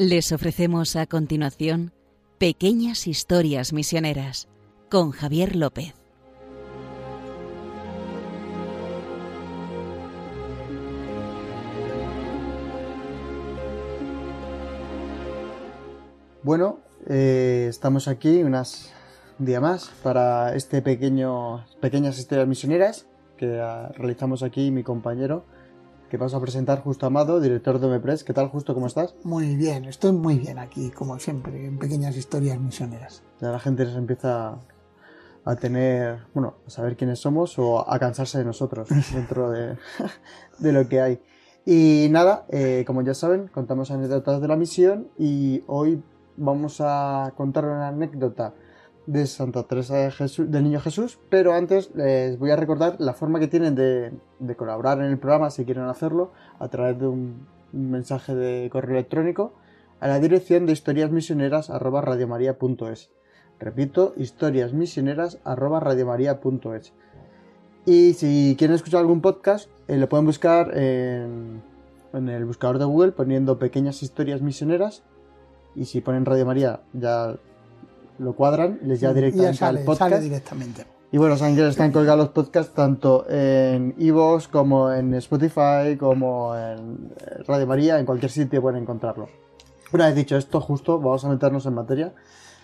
Les 0.00 0.30
ofrecemos 0.30 0.94
a 0.94 1.06
continuación 1.06 1.92
Pequeñas 2.38 3.08
Historias 3.08 3.72
Misioneras 3.72 4.46
con 4.88 5.10
Javier 5.10 5.56
López. 5.56 5.92
Bueno, 16.44 16.78
eh, 17.08 17.66
estamos 17.68 18.06
aquí 18.06 18.44
unas, 18.44 18.92
un 19.40 19.46
día 19.46 19.60
más 19.60 19.88
para 20.04 20.54
este 20.54 20.80
pequeño 20.80 21.66
pequeñas 21.80 22.20
historias 22.20 22.46
misioneras 22.46 23.08
que 23.36 23.58
ah, 23.60 23.90
realizamos 23.96 24.44
aquí 24.44 24.70
mi 24.70 24.84
compañero 24.84 25.44
que 26.08 26.16
vas 26.16 26.34
a 26.34 26.40
presentar 26.40 26.82
Justo 26.82 27.06
Amado, 27.06 27.40
director 27.40 27.78
de 27.78 27.86
Omepres. 27.86 28.24
¿Qué 28.24 28.32
tal, 28.32 28.48
Justo? 28.48 28.74
¿Cómo 28.74 28.86
estás? 28.86 29.14
Muy 29.24 29.56
bien, 29.56 29.84
estoy 29.84 30.12
muy 30.12 30.38
bien 30.38 30.58
aquí, 30.58 30.90
como 30.90 31.18
siempre, 31.18 31.66
en 31.66 31.78
pequeñas 31.78 32.16
historias 32.16 32.58
misioneras. 32.58 33.22
Ya 33.40 33.50
la 33.50 33.58
gente 33.58 33.84
nos 33.84 33.96
empieza 33.96 34.58
a 35.44 35.56
tener, 35.56 36.20
bueno, 36.34 36.54
a 36.66 36.70
saber 36.70 36.96
quiénes 36.96 37.20
somos 37.20 37.58
o 37.58 37.88
a 37.90 37.98
cansarse 37.98 38.38
de 38.38 38.44
nosotros 38.44 38.88
dentro 39.12 39.50
de, 39.50 39.76
de 40.58 40.72
lo 40.72 40.88
que 40.88 41.00
hay. 41.00 41.20
Y 41.66 42.08
nada, 42.10 42.46
eh, 42.48 42.84
como 42.86 43.02
ya 43.02 43.12
saben, 43.12 43.48
contamos 43.48 43.90
anécdotas 43.90 44.40
de 44.40 44.48
la 44.48 44.56
misión 44.56 45.08
y 45.18 45.62
hoy 45.66 46.02
vamos 46.36 46.80
a 46.80 47.34
contar 47.36 47.66
una 47.66 47.88
anécdota 47.88 48.54
de 49.08 49.26
Santa 49.26 49.62
Teresa 49.62 49.96
de 49.96 50.10
Jesús, 50.10 50.50
del 50.50 50.64
Niño 50.64 50.80
Jesús, 50.80 51.18
pero 51.30 51.54
antes 51.54 51.90
les 51.94 52.38
voy 52.38 52.50
a 52.50 52.56
recordar 52.56 52.96
la 52.98 53.14
forma 53.14 53.40
que 53.40 53.48
tienen 53.48 53.74
de, 53.74 54.12
colaborar 54.54 54.98
en 54.98 55.06
el 55.06 55.18
programa 55.18 55.48
si 55.50 55.64
quieren 55.64 55.84
hacerlo 55.84 56.32
a 56.58 56.68
través 56.68 56.98
de 56.98 57.06
un, 57.06 57.46
un 57.72 57.90
mensaje 57.90 58.34
de 58.34 58.68
correo 58.68 58.96
electrónico 58.96 59.54
a 60.00 60.08
la 60.08 60.20
dirección 60.20 60.66
de 60.66 60.72
historiasmisioneras@radiomaria.es. 60.72 63.10
Repito, 63.58 64.12
historiasmisioneras@radiomaria.es. 64.18 66.92
Y 67.86 68.12
si 68.12 68.56
quieren 68.58 68.74
escuchar 68.74 69.00
algún 69.00 69.22
podcast, 69.22 69.70
eh, 69.88 69.96
lo 69.96 70.06
pueden 70.10 70.26
buscar 70.26 70.76
en, 70.76 71.62
en 72.12 72.28
el 72.28 72.44
buscador 72.44 72.78
de 72.78 72.84
Google 72.84 73.12
poniendo 73.12 73.58
pequeñas 73.58 74.02
historias 74.02 74.42
misioneras 74.42 75.02
y 75.74 75.86
si 75.86 76.02
ponen 76.02 76.26
Radio 76.26 76.44
María 76.44 76.82
ya 76.92 77.38
lo 78.18 78.34
cuadran, 78.34 78.78
les 78.82 79.00
lleva 79.00 79.14
directamente 79.14 79.52
ya 79.52 79.58
sale, 79.58 79.78
al 79.80 79.84
podcast. 79.84 80.10
sale 80.10 80.20
directamente. 80.20 80.86
Y 81.10 81.16
bueno, 81.16 81.36
saben 81.38 81.56
que 81.56 81.66
están 81.66 81.90
colgados 81.90 82.18
los 82.18 82.28
podcasts 82.30 82.74
tanto 82.74 83.24
en 83.30 83.94
iVoox 83.96 84.48
como 84.48 84.92
en 84.92 85.14
Spotify, 85.14 85.96
como 85.98 86.54
en 86.54 87.12
eh, 87.16 87.42
Radio 87.46 87.66
María, 87.66 87.98
en 87.98 88.04
cualquier 88.04 88.30
sitio 88.30 88.60
pueden 88.60 88.82
encontrarlo. 88.82 89.28
Una 89.92 90.06
vez 90.06 90.16
dicho 90.16 90.36
esto, 90.36 90.60
justo, 90.60 90.98
vamos 90.98 91.24
a 91.24 91.28
meternos 91.30 91.64
en 91.64 91.74
materia. 91.74 92.12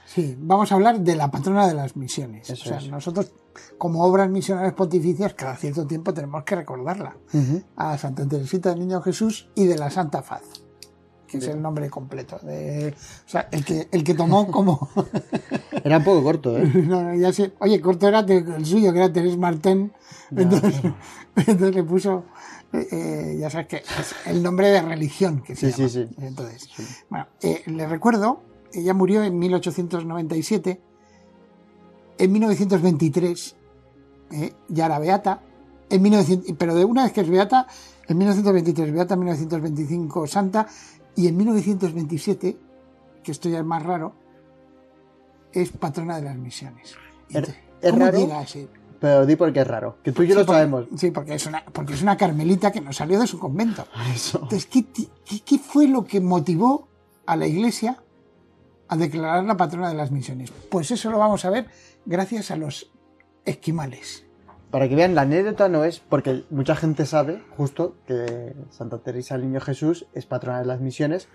Sí, 0.04 0.36
vamos 0.38 0.70
a 0.70 0.74
hablar 0.74 1.00
de 1.00 1.16
la 1.16 1.30
patrona 1.30 1.66
de 1.66 1.72
las 1.72 1.96
misiones. 1.96 2.50
Eso 2.50 2.64
o 2.64 2.68
sea, 2.68 2.76
es. 2.76 2.90
nosotros, 2.90 3.32
como 3.78 4.04
obras 4.04 4.28
misionales 4.28 4.74
pontificias, 4.74 5.32
cada 5.32 5.56
cierto 5.56 5.86
tiempo 5.86 6.12
tenemos 6.12 6.44
que 6.44 6.56
recordarla. 6.56 7.16
A 7.76 7.96
Santa 7.96 8.28
Teresita 8.28 8.70
del 8.70 8.80
Niño 8.80 9.00
Jesús 9.00 9.48
y 9.54 9.64
de 9.64 9.78
la 9.78 9.90
Santa 9.90 10.22
Faz, 10.22 10.42
que 11.38 11.44
es 11.46 11.48
el 11.54 11.60
nombre 11.62 11.90
completo. 11.90 12.38
De, 12.42 12.94
o 13.26 13.28
sea, 13.28 13.48
el 13.50 13.64
que, 13.64 13.88
el 13.90 14.04
que 14.04 14.14
tomó 14.14 14.46
como... 14.50 14.88
Era 15.82 15.98
un 15.98 16.04
poco 16.04 16.22
corto, 16.22 16.56
¿eh? 16.58 16.64
No, 16.86 17.02
no, 17.02 17.14
ya 17.14 17.32
sé. 17.32 17.52
Oye, 17.58 17.80
corto 17.80 18.08
era 18.08 18.20
el 18.20 18.64
suyo, 18.64 18.92
que 18.92 18.98
era 18.98 19.12
Terés 19.12 19.36
Martín. 19.36 19.92
Entonces, 20.34 20.74
entonces 21.36 21.74
le 21.74 21.82
puso, 21.84 22.24
eh, 22.72 22.88
eh, 22.90 23.36
ya 23.38 23.50
sabes 23.50 23.66
que 23.68 23.76
es 23.76 24.14
el 24.26 24.42
nombre 24.42 24.68
de 24.68 24.80
religión 24.82 25.42
que 25.42 25.54
se 25.54 25.70
Sí, 25.72 25.78
llama. 25.78 25.88
sí, 25.90 26.08
sí. 26.08 26.24
Entonces, 26.24 26.68
bueno, 27.10 27.26
eh, 27.42 27.62
le 27.66 27.86
recuerdo, 27.86 28.42
ella 28.72 28.94
murió 28.94 29.22
en 29.22 29.38
1897. 29.38 30.80
En 32.18 32.32
1923 32.32 33.56
eh, 34.32 34.52
ya 34.68 34.86
era 34.86 34.98
beata. 34.98 35.40
En 35.90 36.00
1900, 36.02 36.56
pero 36.56 36.74
de 36.74 36.84
una 36.84 37.04
vez 37.04 37.12
que 37.12 37.20
es 37.20 37.28
beata, 37.28 37.66
en 38.08 38.18
1923 38.18 38.92
beata, 38.92 39.14
en 39.14 39.20
1925 39.20 40.26
santa 40.26 40.66
y 41.16 41.28
en 41.28 41.36
1927, 41.36 42.56
que 43.22 43.32
esto 43.32 43.48
ya 43.48 43.58
es 43.58 43.64
más 43.64 43.82
raro, 43.82 44.14
es 45.52 45.70
patrona 45.70 46.16
de 46.16 46.22
las 46.22 46.36
misiones. 46.36 46.94
Es 47.28 47.54
¿Cómo 47.90 48.04
raro? 48.04 48.18
llega 48.18 48.40
a 48.40 48.46
ser? 48.46 48.68
Pero 49.00 49.26
di 49.26 49.36
porque 49.36 49.60
es 49.60 49.66
raro. 49.66 49.98
Que 50.02 50.12
tú 50.12 50.22
y 50.22 50.28
yo 50.28 50.34
Sí, 50.34 50.40
lo 50.40 50.46
porque- 50.46 50.56
sabemos. 50.58 50.86
Sí, 50.96 51.10
porque 51.10 51.34
es, 51.34 51.46
una, 51.46 51.64
porque 51.66 51.94
es 51.94 52.02
una 52.02 52.16
carmelita 52.16 52.72
que 52.72 52.80
no 52.80 52.92
salió 52.92 53.20
de 53.20 53.26
su 53.26 53.38
convento. 53.38 53.86
Eso. 54.14 54.38
Entonces, 54.42 54.66
¿qué, 54.66 54.84
qué, 54.86 55.40
qué 55.44 55.58
fue 55.58 55.86
lo 55.88 56.04
que 56.04 56.20
motivó 56.20 56.88
a 57.26 57.36
la 57.36 57.46
iglesia 57.46 58.02
a 58.88 58.96
declarar 58.96 59.44
la 59.44 59.56
patrona 59.56 59.88
de 59.90 59.94
las 59.94 60.10
misiones? 60.10 60.50
Pues 60.70 60.90
eso 60.90 61.10
lo 61.10 61.18
vamos 61.18 61.44
a 61.44 61.50
ver 61.50 61.66
gracias 62.06 62.50
a 62.50 62.56
los 62.56 62.90
esquimales. 63.44 64.24
Para 64.74 64.88
que 64.88 64.96
vean, 64.96 65.14
la 65.14 65.22
anécdota 65.22 65.68
no 65.68 65.84
es 65.84 66.00
porque 66.00 66.42
mucha 66.50 66.74
gente 66.74 67.06
sabe, 67.06 67.40
justo, 67.56 67.94
que 68.08 68.56
Santa 68.70 68.98
Teresa 68.98 69.36
del 69.36 69.46
Niño 69.46 69.60
Jesús 69.60 70.06
es 70.14 70.26
patrona 70.26 70.58
de 70.58 70.66
las 70.66 70.80
misiones. 70.80 71.28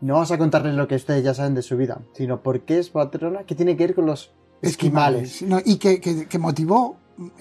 No 0.00 0.14
vamos 0.14 0.30
a 0.30 0.38
contarles 0.38 0.76
lo 0.76 0.86
que 0.86 0.94
ustedes 0.94 1.24
ya 1.24 1.34
saben 1.34 1.56
de 1.56 1.62
su 1.62 1.76
vida, 1.76 2.02
sino 2.12 2.40
por 2.40 2.60
qué 2.60 2.78
es 2.78 2.90
patrona, 2.90 3.42
qué 3.48 3.56
tiene 3.56 3.76
que 3.76 3.86
ver 3.88 3.96
con 3.96 4.06
los 4.06 4.32
esquimales. 4.62 5.42
No, 5.42 5.58
y 5.64 5.78
que, 5.78 6.00
que- 6.00 6.28
que 6.28 6.38
motivó, 6.38 6.96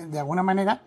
de 0.10 0.18
alguna 0.18 0.42
manera, 0.42 0.82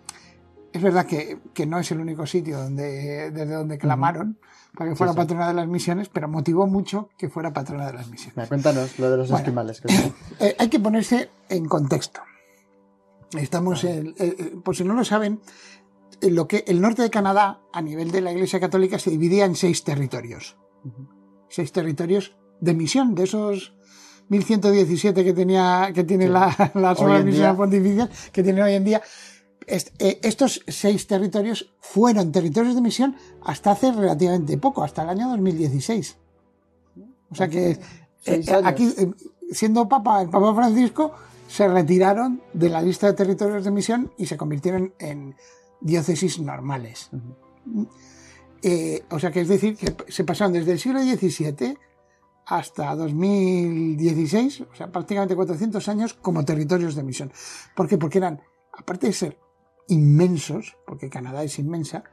es 0.72 0.82
verdad 0.82 1.06
que, 1.06 1.38
que 1.54 1.64
no 1.64 1.78
es 1.78 1.88
el 1.92 2.00
único 2.00 2.26
sitio 2.26 2.58
donde, 2.58 3.30
desde 3.30 3.54
donde 3.54 3.78
clamaron 3.78 4.36
para 4.76 4.90
que 4.90 4.96
fuera 4.96 5.12
sí. 5.12 5.16
patrona 5.16 5.46
de 5.46 5.54
las 5.54 5.68
misiones, 5.68 6.08
pero 6.08 6.26
motivó 6.26 6.66
mucho 6.66 7.08
que 7.16 7.28
fuera 7.28 7.52
patrona 7.52 7.86
de 7.86 7.92
las 7.92 8.08
misiones. 8.08 8.36
Mira, 8.36 8.48
cuéntanos 8.48 8.98
lo 8.98 9.10
de 9.12 9.16
los 9.16 9.30
Bueno. 9.30 9.44
esquimales. 9.44 9.80
que 9.80 9.88
Eh, 10.40 10.56
hay 10.58 10.68
que 10.68 10.80
ponerse 10.80 11.30
en 11.50 11.66
contexto. 11.66 12.20
Estamos 13.38 13.84
en, 13.84 14.08
eh, 14.08 14.14
eh, 14.18 14.56
por 14.64 14.76
si 14.76 14.84
no 14.84 14.94
lo 14.94 15.04
saben, 15.04 15.40
en 16.20 16.34
lo 16.34 16.46
que 16.48 16.64
el 16.66 16.80
norte 16.80 17.02
de 17.02 17.10
Canadá, 17.10 17.60
a 17.72 17.82
nivel 17.82 18.10
de 18.10 18.20
la 18.20 18.32
Iglesia 18.32 18.60
Católica, 18.60 18.98
se 18.98 19.10
dividía 19.10 19.44
en 19.44 19.54
seis 19.54 19.84
territorios. 19.84 20.56
Seis 21.48 21.72
territorios 21.72 22.36
de 22.60 22.74
misión, 22.74 23.14
de 23.14 23.24
esos 23.24 23.74
1117 24.28 25.24
que 25.24 25.32
tenía, 25.32 25.90
que 25.94 26.04
tiene 26.04 26.26
Sí. 26.26 26.30
la, 26.32 26.46
en 26.74 27.24
misiones 27.24 27.34
día. 27.36 27.54
pontificias, 27.56 28.10
que 28.32 28.42
tienen 28.42 28.62
hoy 28.64 28.74
en 28.74 28.84
día. 28.84 29.02
Est- 29.66 29.94
eh, 30.00 30.20
estos 30.22 30.62
seis 30.68 31.06
territorios 31.06 31.74
fueron 31.80 32.30
territorios 32.32 32.74
de 32.74 32.80
misión 32.80 33.16
hasta 33.42 33.72
hace 33.72 33.92
relativamente 33.92 34.56
poco, 34.58 34.82
hasta 34.84 35.02
el 35.02 35.08
año 35.10 35.28
2016. 35.30 36.16
O 37.30 37.34
sea 37.34 37.48
que 37.48 37.78
eh, 38.26 38.44
aquí, 38.64 38.92
siendo 39.50 39.88
Papa, 39.88 40.22
el 40.22 40.28
Papa 40.30 40.54
Francisco, 40.54 41.12
se 41.48 41.68
retiraron 41.68 42.42
de 42.52 42.68
la 42.68 42.82
lista 42.82 43.06
de 43.06 43.14
territorios 43.14 43.64
de 43.64 43.70
misión 43.70 44.12
y 44.16 44.26
se 44.26 44.36
convirtieron 44.36 44.94
en 44.98 45.34
diócesis 45.80 46.40
normales. 46.40 47.10
Eh, 48.62 49.04
o 49.10 49.18
sea 49.18 49.30
que 49.30 49.40
es 49.40 49.48
decir, 49.48 49.76
que 49.76 49.94
se 50.08 50.24
pasaron 50.24 50.52
desde 50.52 50.72
el 50.72 50.78
siglo 50.78 51.00
XVII 51.00 51.78
hasta 52.46 52.94
2016, 52.94 54.60
o 54.60 54.74
sea, 54.74 54.90
prácticamente 54.90 55.34
400 55.34 55.88
años 55.88 56.14
como 56.14 56.44
territorios 56.44 56.94
de 56.94 57.02
misión. 57.02 57.32
¿Por 57.74 57.88
qué? 57.88 57.98
Porque 57.98 58.18
eran, 58.18 58.40
aparte 58.72 59.08
de 59.08 59.12
ser 59.12 59.38
inmensos, 59.88 60.76
porque 60.86 61.10
Canadá 61.10 61.42
es 61.42 61.58
inmensa, 61.58 62.04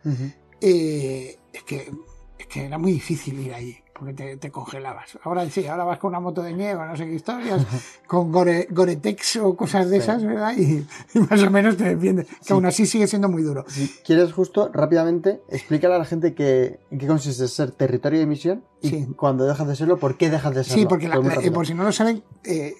eh, 0.59 1.37
es, 1.51 1.63
que, 1.63 1.91
es 2.37 2.47
que 2.47 2.65
era 2.65 2.77
muy 2.77 2.93
difícil 2.93 3.39
ir 3.39 3.53
allí, 3.53 3.77
porque 4.03 4.13
te, 4.13 4.37
te 4.37 4.51
congelabas. 4.51 5.17
Ahora 5.23 5.49
sí, 5.49 5.65
ahora 5.67 5.83
vas 5.85 5.97
con 5.99 6.09
una 6.09 6.19
moto 6.19 6.41
de 6.43 6.53
nieve, 6.53 6.85
no 6.85 6.95
sé 6.97 7.05
qué 7.05 7.13
historias, 7.15 7.65
con 8.07 8.31
Gore, 8.31 8.67
Gore-Tex 8.69 9.37
o 9.37 9.55
cosas 9.55 9.89
de 9.89 9.97
Sí. 9.97 10.03
esas, 10.03 10.23
¿verdad? 10.23 10.53
Y, 10.57 10.85
y 11.13 11.19
más 11.29 11.41
o 11.41 11.49
menos 11.49 11.77
te 11.77 11.83
defiende. 11.95 12.27
Que 12.45 12.53
aún 12.53 12.65
así 12.65 12.85
sigue 12.85 13.07
siendo 13.07 13.29
muy 13.29 13.43
duro. 13.43 13.63
Si 13.69 13.87
quieres 14.05 14.33
justo, 14.33 14.69
rápidamente, 14.73 15.41
explícale 15.49 15.95
a 15.95 15.97
la 15.99 16.05
gente 16.05 16.33
que, 16.33 16.79
en 16.91 16.97
qué 16.99 17.07
consiste 17.07 17.47
ser 17.47 17.71
territorio 17.71 18.19
de 18.19 18.25
misión 18.25 18.63
y 18.81 18.89
Sí. 18.89 19.07
cuando 19.15 19.45
dejas 19.45 19.67
de 19.67 19.75
serlo, 19.75 19.97
¿por 19.97 20.17
qué 20.17 20.29
dejas 20.29 20.53
de 20.53 20.63
serlo? 20.63 20.81
Sí, 20.81 20.85
porque 20.87 21.07
la- 21.07 21.15
la- 21.17 21.25
eh, 21.27 21.35
rápido. 21.35 21.53
por 21.53 21.65
si 21.65 21.73
no 21.73 21.83
lo 21.83 21.91
saben, 21.91 22.23
eh, 22.43 22.73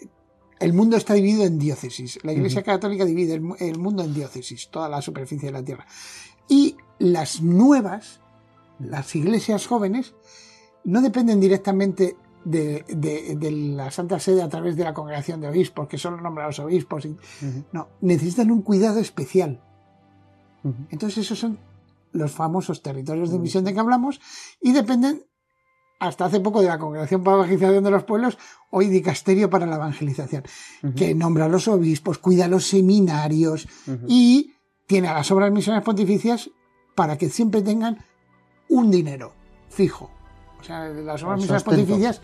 el 0.60 0.74
mundo 0.74 0.98
está 0.98 1.14
dividido 1.14 1.44
en 1.46 1.58
diócesis. 1.60 2.20
La 2.24 2.34
Iglesia 2.34 2.64
Católica 2.64 3.06
divide 3.06 3.34
el 3.34 3.78
mundo 3.80 4.04
en 4.04 4.14
diócesis, 4.14 4.70
toda 4.70 4.90
la 4.90 5.02
superficie 5.02 5.48
de 5.48 5.54
la 5.54 5.64
tierra. 5.64 5.86
Y 6.48 6.76
las 7.00 7.42
nuevas, 7.42 8.20
las 8.80 9.16
iglesias 9.16 9.68
jóvenes, 9.68 10.14
no 10.86 11.02
dependen 11.02 11.40
directamente 11.40 12.16
de, 12.46 12.84
de- 12.90 13.36
de 13.38 13.52
la 13.52 13.90
Santa 13.92 14.20
Sede 14.20 14.42
a 14.42 14.50
través 14.50 14.76
de 14.76 14.84
la 14.84 14.94
congregación 14.94 15.40
de 15.42 15.48
obispos, 15.48 15.88
que 15.88 15.98
son 15.98 16.22
nombrados 16.22 16.60
obispos. 16.60 17.06
y- 17.06 17.10
Ujú, 17.10 17.64
no, 17.72 17.88
necesitan 18.02 18.52
un 18.52 18.62
cuidado 18.62 19.00
especial. 19.00 19.62
Entonces 20.92 21.26
esos 21.26 21.40
son 21.40 21.58
los 22.14 22.32
famosos 22.32 22.82
territorios 22.82 23.32
de 23.32 23.40
misión 23.40 23.64
de 23.66 23.74
que 23.74 23.80
hablamos 23.80 24.22
y 24.62 24.72
dependen 24.72 25.24
hasta 26.00 26.26
hace 26.26 26.40
poco 26.42 26.62
de 26.62 26.68
la 26.68 26.78
Congregación 26.80 27.24
para 27.24 27.38
la 27.38 27.44
Evangelización 27.44 27.84
de 27.84 27.92
los 27.92 28.04
Pueblos, 28.04 28.38
hoy 28.72 28.88
Dicasterio 28.88 29.50
para 29.50 29.66
la 29.66 29.76
Evangelización, 29.78 30.44
que 30.96 31.16
nombra 31.16 31.46
a 31.46 31.50
los 31.50 31.68
obispos, 31.68 32.18
cuida 32.18 32.48
los 32.48 32.66
seminarios 32.68 33.68
y 34.08 34.54
tiene 34.86 35.08
a 35.08 35.14
las 35.14 35.32
obras 35.32 35.52
misiones 35.52 35.82
pontificias 35.84 36.50
para 36.96 37.18
que 37.18 37.30
siempre 37.30 37.62
tengan 37.62 38.00
un 38.70 38.92
dinero 38.92 39.34
fijo. 39.70 40.12
O 40.64 40.66
sea, 40.66 40.88
las 40.88 41.22
obras 41.24 41.38
misioneras 41.40 41.64
pontificias 41.64 42.22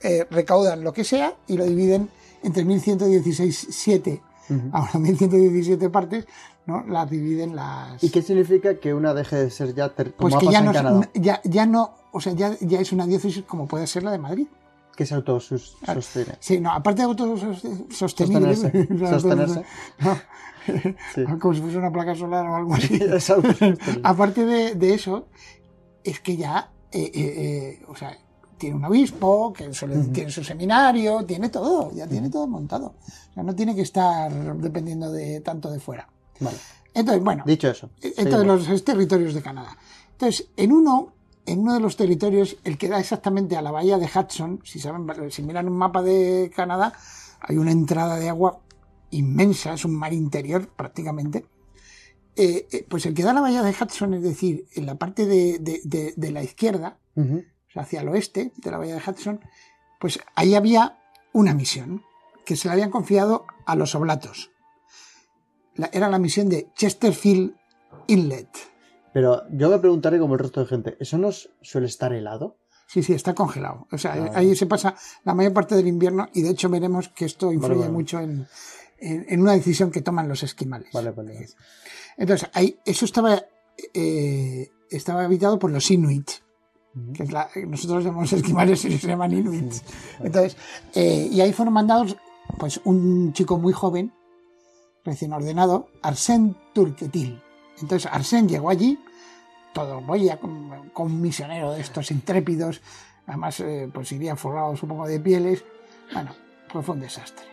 eh, 0.00 0.26
recaudan 0.30 0.82
lo 0.82 0.92
que 0.94 1.04
sea 1.04 1.34
y 1.46 1.56
lo 1.58 1.64
dividen 1.66 2.08
entre 2.42 2.64
1116 2.64 3.66
7 3.70 4.22
ahora 4.72 4.90
1117 4.98 5.90
partes, 5.90 6.26
¿no? 6.66 6.84
Las 6.86 7.10
dividen 7.10 7.54
las... 7.54 8.02
¿Y 8.02 8.10
qué 8.10 8.22
significa 8.22 8.78
que 8.78 8.94
una 8.94 9.12
deje 9.12 9.36
de 9.36 9.50
ser 9.50 9.74
ya 9.74 9.88
ter- 9.90 10.14
Pues 10.14 10.34
que 10.36 10.46
ya 10.46 10.60
no, 10.62 10.72
ya, 11.14 11.40
ya 11.44 11.66
no, 11.66 11.94
o 12.12 12.20
sea, 12.20 12.32
ya, 12.32 12.56
ya 12.60 12.80
es 12.80 12.92
una 12.92 13.06
diócesis 13.06 13.44
como 13.44 13.66
puede 13.66 13.86
ser 13.86 14.02
la 14.04 14.12
de 14.12 14.18
Madrid. 14.18 14.46
Que 14.96 15.04
se 15.04 15.14
autosostiene. 15.14 16.36
Sí, 16.40 16.58
no, 16.60 16.72
aparte 16.72 17.02
de 17.02 17.08
autosostenible. 17.08 17.86
Sostenerse. 17.94 18.88
Sostenerse. 19.10 19.62
No, 19.98 20.16
Sí. 21.14 21.22
como 21.40 21.54
si 21.54 21.60
fuese 21.60 21.76
una 21.78 21.92
placa 21.92 22.14
solar 22.16 22.44
o 22.46 22.56
algo 22.56 22.74
así. 22.74 22.94
Es 23.00 23.32
aparte 24.02 24.44
de, 24.44 24.74
de 24.74 24.94
eso, 24.94 25.28
es 26.02 26.18
que 26.20 26.36
ya, 26.36 26.72
eh, 27.04 27.10
eh, 27.14 27.78
eh, 27.78 27.82
o 27.88 27.94
sea, 27.96 28.16
tiene 28.58 28.76
un 28.76 28.84
obispo, 28.84 29.52
que 29.52 29.72
suele- 29.74 30.10
tiene 30.12 30.30
su 30.30 30.42
seminario, 30.42 31.24
tiene 31.24 31.48
todo, 31.50 31.92
ya 31.92 32.06
tiene 32.06 32.30
todo 32.30 32.46
montado. 32.46 32.94
O 33.30 33.34
sea, 33.34 33.42
no 33.42 33.54
tiene 33.54 33.74
que 33.74 33.82
estar 33.82 34.32
dependiendo 34.56 35.10
de 35.12 35.40
tanto 35.40 35.70
de 35.70 35.78
fuera. 35.78 36.08
Vale. 36.40 36.56
Entonces, 36.94 37.22
bueno, 37.22 37.44
Dicho 37.46 37.68
eso. 37.68 37.90
esto 38.00 38.22
de 38.24 38.30
seguimos. 38.32 38.68
los 38.68 38.84
territorios 38.84 39.34
de 39.34 39.42
Canadá. 39.42 39.76
Entonces, 40.12 40.48
en 40.56 40.72
uno, 40.72 41.12
en 41.44 41.58
uno 41.60 41.74
de 41.74 41.80
los 41.80 41.96
territorios, 41.96 42.56
el 42.64 42.78
que 42.78 42.88
da 42.88 42.98
exactamente 42.98 43.56
a 43.56 43.62
la 43.62 43.70
bahía 43.70 43.98
de 43.98 44.06
Hudson, 44.12 44.60
si 44.64 44.78
saben, 44.80 45.06
si 45.30 45.42
miran 45.42 45.68
un 45.68 45.76
mapa 45.76 46.02
de 46.02 46.50
Canadá, 46.56 46.94
hay 47.40 47.58
una 47.58 47.70
entrada 47.72 48.16
de 48.16 48.30
agua 48.30 48.58
inmensa, 49.10 49.74
es 49.74 49.84
un 49.84 49.94
mar 49.94 50.12
interior 50.14 50.68
prácticamente. 50.68 51.44
Eh, 52.36 52.66
eh, 52.70 52.86
pues 52.88 53.06
el 53.06 53.14
que 53.14 53.22
da 53.22 53.32
la 53.32 53.40
bahía 53.40 53.62
de 53.62 53.70
Hudson, 53.78 54.14
es 54.14 54.22
decir, 54.22 54.66
en 54.74 54.84
la 54.86 54.96
parte 54.96 55.24
de, 55.26 55.58
de- 55.58 55.80
de- 55.84 56.12
de 56.16 56.30
la 56.30 56.42
izquierda, 56.42 56.98
o 57.16 57.22
sea, 57.72 57.82
hacia 57.82 58.02
el 58.02 58.08
oeste 58.08 58.52
de 58.56 58.70
la 58.70 58.76
bahía 58.78 58.94
de 58.96 59.02
Hudson, 59.10 59.40
pues 59.98 60.20
ahí 60.34 60.54
había 60.54 60.98
una 61.32 61.54
misión 61.54 62.02
que 62.44 62.56
se 62.56 62.68
le 62.68 62.72
habían 62.72 62.90
confiado 62.90 63.46
a 63.64 63.74
los 63.74 63.94
oblatos. 63.94 64.50
La- 65.74 65.90
era 65.92 66.08
la 66.08 66.18
misión 66.18 66.48
de 66.48 66.68
Chesterfield 66.74 67.54
Inlet. 68.06 68.48
Pero 69.12 69.42
yo 69.50 69.70
me 69.70 69.78
preguntaré 69.78 70.18
como 70.18 70.34
el 70.34 70.40
resto 70.40 70.60
de 70.60 70.66
gente, 70.66 70.96
¿eso 71.00 71.16
no 71.18 71.30
suele 71.62 71.86
estar 71.86 72.12
helado? 72.12 72.58
Sí, 72.86 73.02
sí, 73.02 73.14
está 73.14 73.34
congelado. 73.34 73.86
O 73.90 73.98
sea, 73.98 74.14
Vale. 74.14 74.30
ahí 74.34 74.54
se 74.54 74.66
pasa 74.66 74.94
la 75.24 75.34
mayor 75.34 75.52
parte 75.54 75.74
del 75.74 75.88
invierno 75.88 76.28
y 76.34 76.42
de 76.42 76.50
hecho 76.50 76.68
veremos 76.68 77.08
que 77.08 77.24
esto 77.24 77.50
influye 77.52 77.80
vale. 77.80 77.92
mucho 77.92 78.20
en, 78.20 78.46
en- 78.98 79.26
en 79.28 79.40
una 79.40 79.52
decisión 79.54 79.90
que 79.90 80.02
toman 80.02 80.28
los 80.28 80.42
esquimales. 80.42 80.90
Vale, 80.92 81.10
vale. 81.10 81.48
Entonces, 82.16 82.48
ahí, 82.54 82.78
eso 82.84 83.04
estaba, 83.04 83.42
eh, 83.94 84.70
estaba 84.90 85.24
habitado 85.24 85.58
por 85.58 85.70
los 85.70 85.90
Inuit. 85.90 86.30
Que 87.14 87.24
es 87.24 87.32
la- 87.32 87.50
nosotros 87.66 88.04
llamamos 88.04 88.32
esquimales 88.32 88.82
y 88.86 88.96
se 88.98 89.08
llaman 89.08 89.32
Inuit. 89.32 89.72
Entonces, 90.20 90.56
eh, 90.94 91.28
y 91.30 91.40
ahí 91.42 91.52
fueron 91.52 91.74
mandados 91.74 92.16
pues 92.58 92.80
un 92.84 93.32
chico 93.34 93.58
muy 93.58 93.72
joven, 93.74 94.12
recién 95.04 95.32
ordenado, 95.34 95.88
Arsène 96.02 96.54
Turquetil. 96.72 97.42
Entonces 97.82 98.10
Arsène 98.10 98.48
llegó 98.48 98.70
allí, 98.70 98.98
todo 99.74 100.00
boya, 100.00 100.38
con, 100.40 100.88
con 100.94 101.06
un 101.12 101.20
misionero 101.20 101.72
de 101.72 101.82
estos 101.82 102.10
intrépidos, 102.10 102.80
además 103.26 103.60
eh, 103.60 103.90
pues 103.92 104.10
iría 104.12 104.34
forrado 104.36 104.74
supongo 104.74 105.06
de 105.06 105.20
pieles. 105.20 105.64
Bueno, 106.14 106.30
pues 106.72 106.86
fue 106.86 106.94
un 106.94 107.02
desastre. 107.02 107.44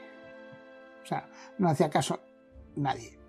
O 1.04 1.06
sea, 1.06 1.28
no 1.58 1.68
hacía 1.68 1.90
caso 1.90 2.18
nadie. 2.78 3.20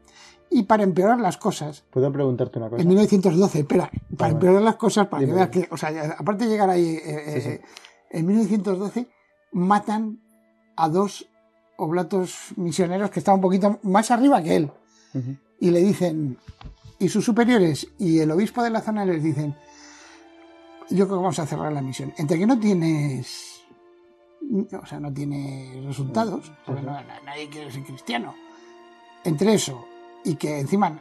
Y 0.56 0.62
para 0.64 0.84
empeorar 0.84 1.18
las 1.20 1.36
cosas, 1.36 1.82
¿Puedo 1.90 2.12
preguntarte 2.12 2.58
una 2.58 2.70
cosa? 2.70 2.80
en 2.82 2.86
1912, 2.88 3.58
espera, 3.60 3.90
para 4.16 4.32
empeorar 4.32 4.62
las 4.62 4.76
cosas, 4.76 5.08
para 5.08 5.26
que 5.26 5.32
veas 5.32 5.48
que, 5.48 5.66
o 5.70 5.76
sea, 5.76 6.14
aparte 6.16 6.44
de 6.44 6.50
llegar 6.50 6.70
ahí, 6.70 6.90
eh, 6.94 7.00
eh, 7.04 7.40
Sí, 7.40 7.50
sí. 7.50 7.60
en 8.10 8.26
1912 8.26 9.08
matan 9.52 10.20
a 10.76 10.88
dos 10.88 11.26
oblatos 11.76 12.52
misioneros 12.56 13.10
que 13.10 13.18
estaban 13.18 13.38
un 13.38 13.42
poquito 13.42 13.80
más 13.82 14.10
arriba 14.12 14.40
que 14.44 14.54
él 14.56 14.70
y 15.58 15.70
le 15.70 15.80
dicen, 15.80 16.38
y 17.00 17.08
sus 17.08 17.24
superiores 17.24 17.88
y 17.98 18.20
el 18.20 18.30
obispo 18.30 18.62
de 18.62 18.70
la 18.70 18.80
zona 18.80 19.04
les 19.04 19.22
dicen, 19.24 19.56
yo 20.90 21.06
creo 21.06 21.18
que 21.18 21.22
vamos 21.22 21.38
a 21.40 21.46
cerrar 21.46 21.72
la 21.72 21.82
misión. 21.82 22.12
Entre 22.16 22.38
que 22.38 22.46
no 22.46 22.58
tienes, 22.60 23.60
o 24.80 24.86
sea, 24.86 25.00
no 25.00 25.12
tienes 25.12 25.84
resultados, 25.84 26.52
porque 26.64 26.82
no- 26.82 26.92
na- 26.92 27.20
nadie 27.24 27.48
quiere 27.48 27.72
ser 27.72 27.82
cristiano. 27.82 28.34
Entre 29.24 29.54
eso 29.54 29.84
y 30.24 30.36
que 30.36 30.60
encima 30.60 31.00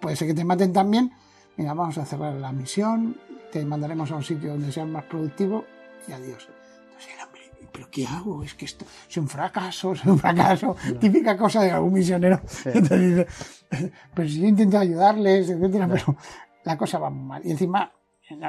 puede 0.00 0.16
ser 0.16 0.28
que 0.28 0.34
te 0.34 0.44
maten 0.44 0.72
también, 0.72 1.12
mira, 1.56 1.74
vamos 1.74 1.98
a 1.98 2.04
cerrar 2.04 2.34
la 2.34 2.52
misión, 2.52 3.16
te 3.52 3.64
mandaremos 3.64 4.10
a 4.10 4.16
un 4.16 4.22
sitio 4.22 4.52
donde 4.52 4.72
seas 4.72 4.88
más 4.88 5.04
productivo 5.04 5.64
y 6.08 6.12
adiós. 6.12 6.48
Entonces 6.84 7.14
el 7.14 7.24
hombre, 7.24 7.42
¿pero 7.70 7.90
qué 7.90 8.06
hago? 8.06 8.42
Es 8.42 8.54
que 8.54 8.64
esto 8.64 8.86
es 9.08 9.16
un 9.18 9.28
fracaso, 9.28 9.92
es 9.92 10.04
un 10.04 10.18
fracaso, 10.18 10.74
típica 10.98 11.36
cosa 11.36 11.62
de 11.62 11.70
algún 11.70 11.92
misionero. 11.92 12.40
Entonces 12.64 13.28
dice, 13.70 13.92
pues 14.14 14.34
yo 14.34 14.46
intento 14.46 14.78
ayudarles, 14.78 15.50
etcétera, 15.50 15.86
pero 15.86 16.16
la 16.64 16.78
cosa 16.78 16.98
va 16.98 17.10
muy 17.10 17.24
mal. 17.24 17.42
Y 17.44 17.50
encima, 17.50 17.92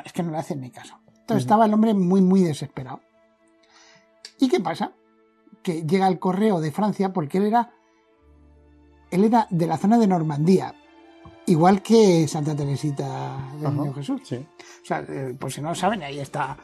es 0.06 0.14
que 0.14 0.24
no 0.24 0.32
le 0.32 0.38
hacen 0.38 0.62
ni 0.62 0.72
caso. 0.72 1.00
Entonces 1.08 1.44
estaba 1.44 1.66
el 1.66 1.74
hombre 1.74 1.94
muy, 1.94 2.22
muy 2.22 2.42
desesperado. 2.42 3.02
¿Y 4.40 4.50
qué 4.50 4.60
pasa? 4.60 4.94
Que 5.62 5.84
llega 5.84 6.08
el 6.08 6.20
correo 6.20 6.60
de 6.60 6.72
Francia 6.72 7.14
porque 7.14 7.38
él 7.38 7.46
era, 7.46 7.72
él 9.14 9.24
era 9.26 9.48
de 9.50 9.68
la 9.68 9.78
zona 9.78 9.98
de 9.98 10.08
Normandía, 10.08 10.74
igual 11.46 11.82
que 11.82 12.28
Santa 12.28 12.56
Teresita 12.56 13.38
del 13.58 13.68
Ajá. 13.68 13.76
Niño 13.76 13.94
Jesús. 13.94 14.22
Sí. 14.24 14.36
O 14.38 14.86
sea, 14.86 15.06
por 15.40 15.52
si 15.52 15.62
no 15.62 15.70
lo 15.70 15.76
saben, 15.76 16.04
ahí 16.04 16.20
está 16.20 16.58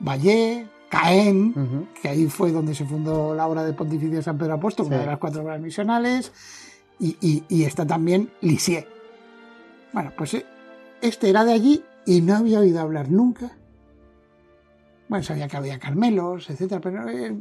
Valle, 0.00 0.66
Caen, 0.90 1.88
que 2.00 2.08
ahí 2.08 2.26
fue 2.26 2.52
donde 2.52 2.74
se 2.74 2.84
fundó 2.84 3.34
la 3.34 3.46
obra 3.48 3.64
de 3.64 3.72
Pontificio 3.72 4.22
San 4.22 4.38
Pedro 4.38 4.54
Apóstol, 4.54 4.86
una 4.86 4.98
de 4.98 5.06
las 5.06 5.18
cuatro 5.18 5.42
obras 5.42 5.60
misionales, 5.60 6.32
y, 6.98 7.16
y- 7.20 7.44
y 7.48 7.64
está 7.64 7.86
también 7.86 8.30
Lisieux. 8.40 8.86
Bueno, 9.92 10.12
pues 10.16 10.34
eh, 10.34 10.46
este 11.00 11.28
era 11.30 11.44
de 11.44 11.52
allí 11.52 11.82
y 12.06 12.20
no 12.20 12.36
había 12.36 12.60
oído 12.60 12.80
hablar 12.80 13.10
nunca. 13.10 13.50
Bueno, 15.08 15.22
sabía 15.24 15.48
que 15.48 15.56
había 15.56 15.78
Carmelos, 15.78 16.50
etcétera, 16.50 16.80
pero 16.80 17.08
eh, 17.08 17.36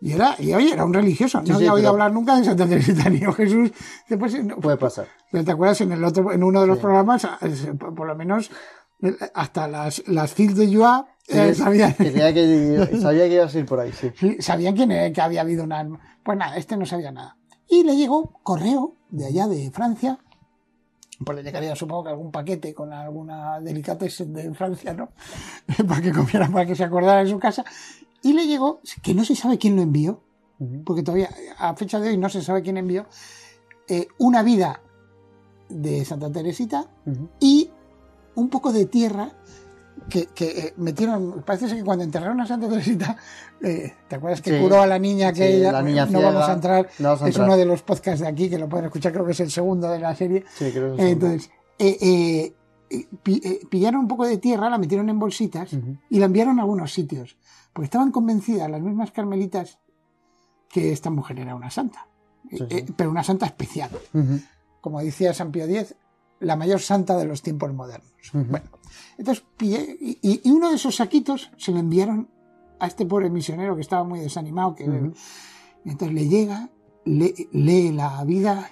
y 0.00 0.12
era, 0.12 0.34
y 0.38 0.54
oye, 0.54 0.72
era 0.72 0.84
un 0.84 0.94
religioso, 0.94 1.40
no 1.40 1.46
sí, 1.46 1.52
había 1.52 1.72
oído 1.74 1.84
pero- 1.84 1.90
hablar 1.90 2.12
nunca 2.12 2.36
de 2.36 2.44
Santa 2.44 2.66
Teresita 2.66 3.08
ni 3.10 3.18
de 3.20 3.32
Jesús. 3.32 3.70
Después, 4.08 4.34
eh, 4.34 4.42
no- 4.42 4.56
Puede 4.56 4.76
pasar. 4.76 5.06
¿Te 5.30 5.50
acuerdas 5.50 5.80
en 5.82 5.92
el 5.92 6.02
otro, 6.04 6.32
en 6.32 6.42
uno 6.42 6.60
de 6.62 6.66
los 6.66 6.78
Sí. 6.78 6.82
programas, 6.82 7.24
eh, 7.24 7.74
por 7.78 8.06
lo 8.06 8.14
menos 8.16 8.50
eh, 9.02 9.14
hasta 9.34 9.68
las, 9.68 10.02
las 10.08 10.32
files 10.32 10.56
de 10.56 10.74
Joie 10.74 11.04
eh, 11.28 11.54
sabían, 11.54 11.94
que 11.94 12.12
que- 12.12 12.12
sabía 13.00 13.28
que 13.28 13.34
ibas 13.34 13.54
a 13.54 13.58
ir 13.58 13.66
por 13.66 13.80
ahí, 13.80 13.92
sí. 13.92 14.10
sabían 14.40 14.74
quién 14.74 14.90
era, 14.90 15.12
que 15.12 15.20
había 15.20 15.42
habido 15.42 15.64
una. 15.64 15.88
Pues 16.24 16.36
nada, 16.36 16.56
este 16.56 16.76
no 16.76 16.84
sabía 16.86 17.10
nada. 17.12 17.36
Y 17.68 17.84
le 17.84 17.96
llegó 17.96 18.40
correo 18.42 18.94
de 19.10 19.26
allá 19.26 19.46
de 19.46 19.70
Francia, 19.70 20.18
pues 21.24 21.36
le 21.36 21.42
llegaría 21.44 21.76
supongo 21.76 22.04
que 22.04 22.10
algún 22.10 22.30
paquete 22.32 22.74
con 22.74 22.92
alguna 22.92 23.60
delicatessen 23.60 24.32
de 24.32 24.52
Francia, 24.54 24.92
¿no? 24.94 25.10
para 25.88 26.00
que 26.00 26.10
comiera, 26.12 26.48
para 26.48 26.66
que 26.66 26.74
se 26.74 26.84
acordara 26.84 27.22
de 27.22 27.30
su 27.30 27.38
casa. 27.38 27.64
Y 28.22 28.32
le 28.32 28.46
llegó, 28.46 28.80
que 29.02 29.14
no 29.14 29.24
se 29.24 29.34
sabe 29.34 29.58
quién 29.58 29.76
lo 29.76 29.82
envió, 29.82 30.20
porque 30.84 31.02
todavía 31.02 31.30
a 31.58 31.74
fecha 31.74 31.98
de 32.00 32.10
hoy 32.10 32.18
no 32.18 32.28
se 32.28 32.42
sabe 32.42 32.60
quién 32.62 32.76
envió, 32.76 33.06
eh, 33.88 34.08
una 34.18 34.42
vida 34.42 34.82
de 35.68 36.04
Santa 36.04 36.30
Teresita 36.30 36.86
Ujú. 37.06 37.28
y 37.40 37.70
un 38.34 38.48
poco 38.50 38.72
de 38.72 38.84
tierra 38.86 39.32
que, 40.08 40.26
que, 40.26 40.46
eh, 40.66 40.74
metieron. 40.76 41.42
Parece 41.46 41.74
que 41.74 41.82
cuando 41.84 42.04
enterraron 42.04 42.40
a 42.40 42.46
Santa 42.46 42.68
Teresita, 42.68 43.16
eh, 43.62 43.94
¿te 44.08 44.16
acuerdas 44.16 44.42
que 44.42 44.50
Sí. 44.56 44.62
curó 44.62 44.82
a 44.82 44.86
la 44.86 44.98
niña 44.98 45.32
que 45.32 45.46
Sí, 45.48 45.54
ella? 45.56 45.72
la 45.72 45.82
niña 45.82 46.04
no 46.06 46.10
ciega. 46.18 46.30
vamos 46.30 46.48
a 46.48 46.52
entrar. 46.52 46.88
No 46.98 47.08
vamos 47.08 47.22
a 47.22 47.24
es 47.24 47.28
entrar. 47.34 47.48
uno 47.48 47.56
de 47.56 47.64
los 47.64 47.82
podcasts 47.82 48.20
de 48.20 48.28
aquí 48.28 48.50
que 48.50 48.58
lo 48.58 48.68
pueden 48.68 48.86
escuchar, 48.86 49.12
creo 49.12 49.24
que 49.24 49.32
es 49.32 49.40
el 49.40 49.50
segundo 49.50 49.88
de 49.90 49.98
la 49.98 50.14
serie. 50.14 50.44
Sí, 50.58 50.70
creo 50.72 50.94
que 50.96 51.02
sí. 51.02 51.08
entonces, 51.10 51.50
eh, 51.78 51.96
eh, 52.00 52.54
eh, 52.90 53.06
pi- 53.22 53.40
pillaron 53.70 54.00
un 54.02 54.08
poco 54.08 54.26
de 54.26 54.36
tierra, 54.38 54.68
la 54.68 54.78
metieron 54.78 55.08
en 55.08 55.18
bolsitas 55.18 55.72
Ujú. 55.72 55.96
y 56.10 56.18
la 56.18 56.26
enviaron 56.26 56.58
a 56.58 56.62
algunos 56.62 56.92
sitios. 56.92 57.36
Porque 57.72 57.84
estaban 57.86 58.10
convencidas 58.10 58.70
las 58.70 58.80
mismas 58.80 59.10
carmelitas 59.12 59.78
que 60.68 60.92
esta 60.92 61.10
mujer 61.10 61.40
era 61.40 61.54
una 61.54 61.70
santa. 61.70 62.06
Sí, 62.50 62.56
sí. 62.58 62.64
Eh, 62.70 62.86
pero 62.96 63.10
una 63.10 63.22
santa 63.22 63.46
especial. 63.46 63.90
Como 64.80 65.00
decía 65.00 65.34
San 65.34 65.52
Pío 65.52 65.64
X, 65.64 65.94
la 66.40 66.56
mayor 66.56 66.80
santa 66.80 67.16
de 67.16 67.26
los 67.26 67.42
tiempos 67.42 67.72
modernos. 67.72 68.10
Bueno, 68.32 68.66
entonces 69.18 69.44
pillé- 69.58 69.96
y, 70.00 70.50
uno 70.50 70.70
de 70.70 70.76
esos 70.76 70.96
saquitos 70.96 71.50
se 71.56 71.70
lo 71.72 71.78
enviaron 71.78 72.28
a 72.78 72.86
este 72.86 73.04
pobre 73.06 73.28
misionero 73.30 73.74
que 73.74 73.82
estaba 73.82 74.04
muy 74.04 74.20
desanimado. 74.20 74.74
Que, 74.74 74.84
y 75.84 75.90
entonces 75.90 76.14
le 76.14 76.28
llega, 76.28 76.70
lee, 77.04 77.48
lee 77.52 77.92
la 77.92 78.24
vida. 78.24 78.70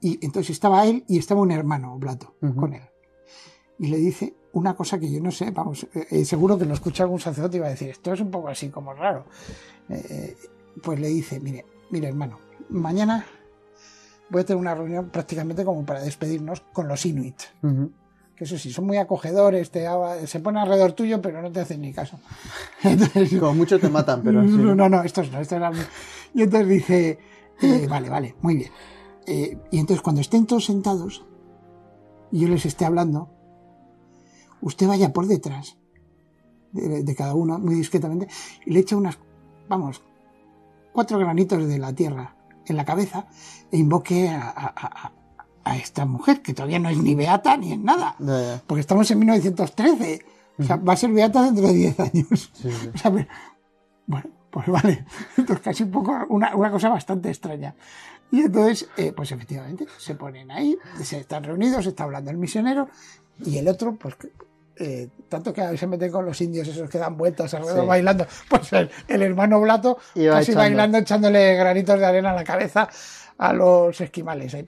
Y 0.00 0.24
entonces 0.24 0.50
estaba 0.50 0.84
él 0.86 1.04
y 1.08 1.18
estaba 1.18 1.40
un 1.40 1.50
hermano 1.50 1.94
oblato 1.94 2.36
Ujú. 2.42 2.54
con 2.54 2.74
él. 2.74 2.82
Y 3.78 3.88
le 3.88 3.96
dice 3.96 4.34
una 4.56 4.74
cosa 4.74 4.98
que 4.98 5.10
yo 5.10 5.20
no 5.20 5.30
sé, 5.30 5.50
vamos, 5.50 5.86
eh, 5.94 6.06
eh, 6.10 6.24
seguro 6.24 6.56
que 6.56 6.64
lo 6.64 6.72
escucha 6.72 7.02
algún 7.02 7.20
sacerdote 7.20 7.58
y 7.58 7.60
va 7.60 7.66
a 7.66 7.70
decir, 7.70 7.90
esto 7.90 8.14
es 8.14 8.20
un 8.20 8.30
poco 8.30 8.48
así 8.48 8.70
como 8.70 8.94
raro. 8.94 9.26
Eh, 9.90 10.34
pues 10.82 10.98
le 10.98 11.08
dice, 11.08 11.40
mire, 11.40 11.66
mire 11.90 12.08
hermano, 12.08 12.38
mañana 12.70 13.26
voy 14.30 14.40
a 14.40 14.44
tener 14.46 14.58
una 14.58 14.74
reunión 14.74 15.10
prácticamente 15.10 15.62
como 15.62 15.84
para 15.84 16.00
despedirnos 16.00 16.62
con 16.72 16.88
los 16.88 17.04
Inuit. 17.04 17.36
Que 18.34 18.44
eso 18.44 18.56
sí, 18.56 18.72
son 18.72 18.86
muy 18.86 18.96
acogedores, 18.96 19.70
te, 19.70 19.86
se 20.26 20.40
ponen 20.40 20.62
alrededor 20.62 20.92
tuyo, 20.92 21.20
pero 21.20 21.42
no 21.42 21.52
te 21.52 21.60
hacen 21.60 21.82
ni 21.82 21.92
caso. 21.92 22.18
Entonces, 22.82 23.38
Como 23.38 23.54
mucho 23.54 23.78
te 23.78 23.90
matan, 23.90 24.22
pero 24.22 24.42
no, 24.42 24.74
no, 24.74 24.88
no, 24.88 25.02
estos 25.02 25.30
no, 25.30 25.38
estos 25.38 25.56
eran... 25.56 25.74
Y 26.34 26.42
entonces 26.42 26.68
dice, 26.68 27.18
eh, 27.60 27.86
vale, 27.88 28.08
vale, 28.08 28.34
muy 28.40 28.56
bien. 28.56 28.70
Y 29.70 29.78
entonces 29.78 30.00
cuando 30.02 30.20
estén 30.22 30.46
todos 30.46 30.64
sentados 30.64 31.26
y 32.30 32.40
yo 32.40 32.48
les 32.48 32.64
esté 32.64 32.84
hablando, 32.84 33.35
usted 34.60 34.86
vaya 34.86 35.12
por 35.12 35.26
detrás 35.26 35.76
de, 36.72 37.02
de 37.02 37.14
cada 37.14 37.34
uno, 37.34 37.58
muy 37.58 37.74
discretamente, 37.74 38.28
y 38.64 38.72
le 38.72 38.80
echa 38.80 38.96
unas, 38.96 39.18
vamos, 39.68 40.02
cuatro 40.92 41.18
granitos 41.18 41.66
de 41.66 41.78
la 41.78 41.92
tierra 41.94 42.34
en 42.66 42.76
la 42.76 42.84
cabeza 42.84 43.26
e 43.70 43.78
invoque 43.78 44.28
a, 44.28 44.48
a- 44.48 44.72
a- 44.76 45.12
a 45.64 45.76
esta 45.76 46.04
mujer, 46.06 46.42
que 46.42 46.54
todavía 46.54 46.78
no 46.78 46.88
es 46.88 46.98
ni 46.98 47.14
beata 47.16 47.56
ni 47.56 47.72
en 47.72 47.84
nada, 47.84 48.14
porque 48.68 48.80
estamos 48.80 49.10
en 49.10 49.18
1913. 49.18 50.24
O 50.58 50.62
sea, 50.62 50.76
va 50.76 50.92
a 50.92 50.96
ser 50.96 51.10
beata 51.12 51.42
dentro 51.42 51.66
de 51.66 51.72
10 51.74 52.00
años. 52.00 52.50
Sí, 52.54 52.70
sí. 52.70 52.90
O 52.94 52.98
sea, 52.98 53.12
pero- 53.12 53.26
bueno, 54.06 54.30
pues 54.50 54.68
vale. 54.68 55.04
Entonces, 55.36 55.64
casi 55.64 55.82
un 55.82 55.90
poco, 55.90 56.16
una, 56.28 56.54
una 56.54 56.70
cosa 56.70 56.88
bastante 56.88 57.28
extraña. 57.30 57.74
Y 58.30 58.42
entonces, 58.42 58.88
eh, 58.96 59.12
pues 59.12 59.32
efectivamente, 59.32 59.86
se 59.98 60.14
ponen 60.14 60.50
ahí, 60.52 60.76
se 61.02 61.18
están 61.18 61.42
reunidos, 61.44 61.84
está 61.86 62.04
hablando 62.04 62.30
el 62.30 62.36
misionero, 62.38 62.88
y 63.44 63.58
el 63.58 63.68
otro, 63.68 63.94
pues, 63.96 64.14
eh, 64.78 65.08
tanto 65.28 65.52
que 65.52 65.60
a 65.62 65.66
veces 65.66 65.80
se 65.80 65.86
meten 65.86 66.10
con 66.12 66.24
los 66.24 66.40
indios 66.40 66.68
esos 66.68 66.88
que 66.90 66.98
dan 66.98 67.16
vueltas 67.16 67.52
alrededor 67.54 67.82
Sí. 67.82 67.88
bailando, 67.88 68.26
pues 68.48 68.72
el, 68.72 68.90
el 69.08 69.22
hermano 69.22 69.60
Blato 69.60 69.98
Iba 70.14 70.34
casi 70.34 70.52
echando. 70.52 70.60
bailando, 70.68 70.98
echándole 70.98 71.54
granitos 71.56 71.98
de 71.98 72.06
arena 72.06 72.30
a 72.32 72.34
la 72.34 72.44
cabeza 72.44 72.88
a 73.38 73.52
los 73.52 74.00
esquimales. 74.00 74.54
Ahí, 74.54 74.66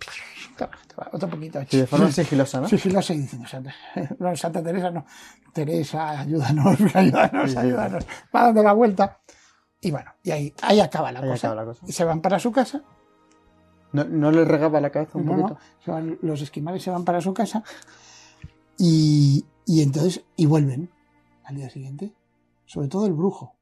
otro 1.12 1.28
poquito. 1.28 1.60
Sí, 1.68 1.78
de 1.78 1.86
forma 1.86 2.10
sigilosa, 2.12 2.60
¿no? 2.60 2.68
Sigilosa 2.68 3.14
y 3.14 3.18
diciendo, 3.18 3.48
Santa, 3.48 3.74
no, 4.18 4.36
Santa 4.36 4.62
Teresa 4.62 4.90
no, 4.90 5.04
Teresa, 5.52 6.20
ayúdanos, 6.20 6.78
ayúdanos, 6.94 7.56
ayúdanos. 7.56 8.04
Va 8.34 8.42
dando 8.44 8.62
la 8.62 8.72
vuelta. 8.72 9.18
Y 9.80 9.90
bueno, 9.90 10.10
y 10.24 10.30
ahí, 10.32 10.54
ahí 10.62 10.80
acaba 10.80 11.12
la 11.12 11.20
Ahí 11.20 11.28
cosa. 11.30 11.48
acaba 11.48 11.62
la 11.62 11.68
cosa. 11.68 11.84
Y 11.86 11.92
se 11.92 12.04
van 12.04 12.20
para 12.20 12.38
su 12.38 12.50
casa. 12.50 12.82
¿No, 13.92 14.04
no 14.04 14.30
le 14.30 14.44
regaba 14.44 14.80
la 14.80 14.90
cabeza 14.90 15.16
un 15.18 15.24
No, 15.26 15.36
poquito? 15.36 15.58
van- 15.86 16.18
los 16.22 16.42
esquimales 16.42 16.82
se 16.82 16.90
van 16.90 17.04
para 17.04 17.20
su 17.20 17.32
casa. 17.32 17.62
Y, 18.78 19.44
y 19.66 19.82
entonces, 19.82 20.24
y 20.36 20.46
vuelven 20.46 20.90
al 21.44 21.56
día 21.56 21.68
siguiente. 21.70 22.12
Sobre 22.66 22.88
todo 22.88 23.06
el 23.06 23.12
brujo. 23.12 23.54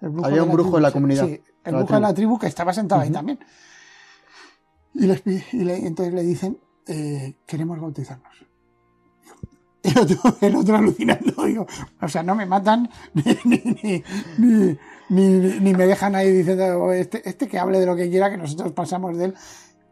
El 0.00 0.10
brujo 0.10 0.26
Había 0.26 0.38
de 0.38 0.42
un 0.42 0.52
brujo 0.52 0.76
en 0.76 0.82
la 0.82 0.90
tribu, 0.90 1.02
comunidad, 1.02 1.26
Sí, 1.26 1.32
el 1.32 1.40
de 1.64 1.72
la 1.72 1.78
brujo 1.78 1.94
de 1.94 2.00
la 2.00 2.06
tribu. 2.08 2.14
tribu 2.14 2.38
que 2.38 2.46
estaba 2.46 2.72
sentado 2.72 3.00
ahí 3.00 3.10
también. 3.10 3.38
Y, 4.94 5.06
les 5.06 5.22
y 5.26 5.64
le- 5.64 5.86
entonces 5.86 6.12
le 6.14 6.22
dicen, 6.22 6.58
eh, 6.86 7.36
queremos 7.46 7.80
bautizarnos. 7.80 8.46
El 9.82 9.96
otro, 9.98 10.36
el 10.42 10.56
otro 10.56 10.76
alucinando, 10.76 11.44
digo, 11.46 11.66
o 12.02 12.08
sea, 12.08 12.22
no 12.22 12.34
me 12.34 12.44
matan 12.44 12.90
ni, 13.14 13.22
ni, 13.46 13.62
ni, 13.82 14.04
ni, 14.38 14.78
ni- 15.08 15.60
ni 15.60 15.74
me 15.74 15.86
dejan 15.86 16.14
ahí 16.14 16.30
diciendo, 16.30 16.64
"Oh, 16.82 16.92
este, 16.92 17.26
este 17.26 17.48
que 17.48 17.58
hable 17.58 17.80
de 17.80 17.86
lo 17.86 17.96
que 17.96 18.10
quiera, 18.10 18.30
que 18.30 18.36
nosotros 18.36 18.72
pasamos 18.72 19.16
de 19.16 19.26
él. 19.26 19.34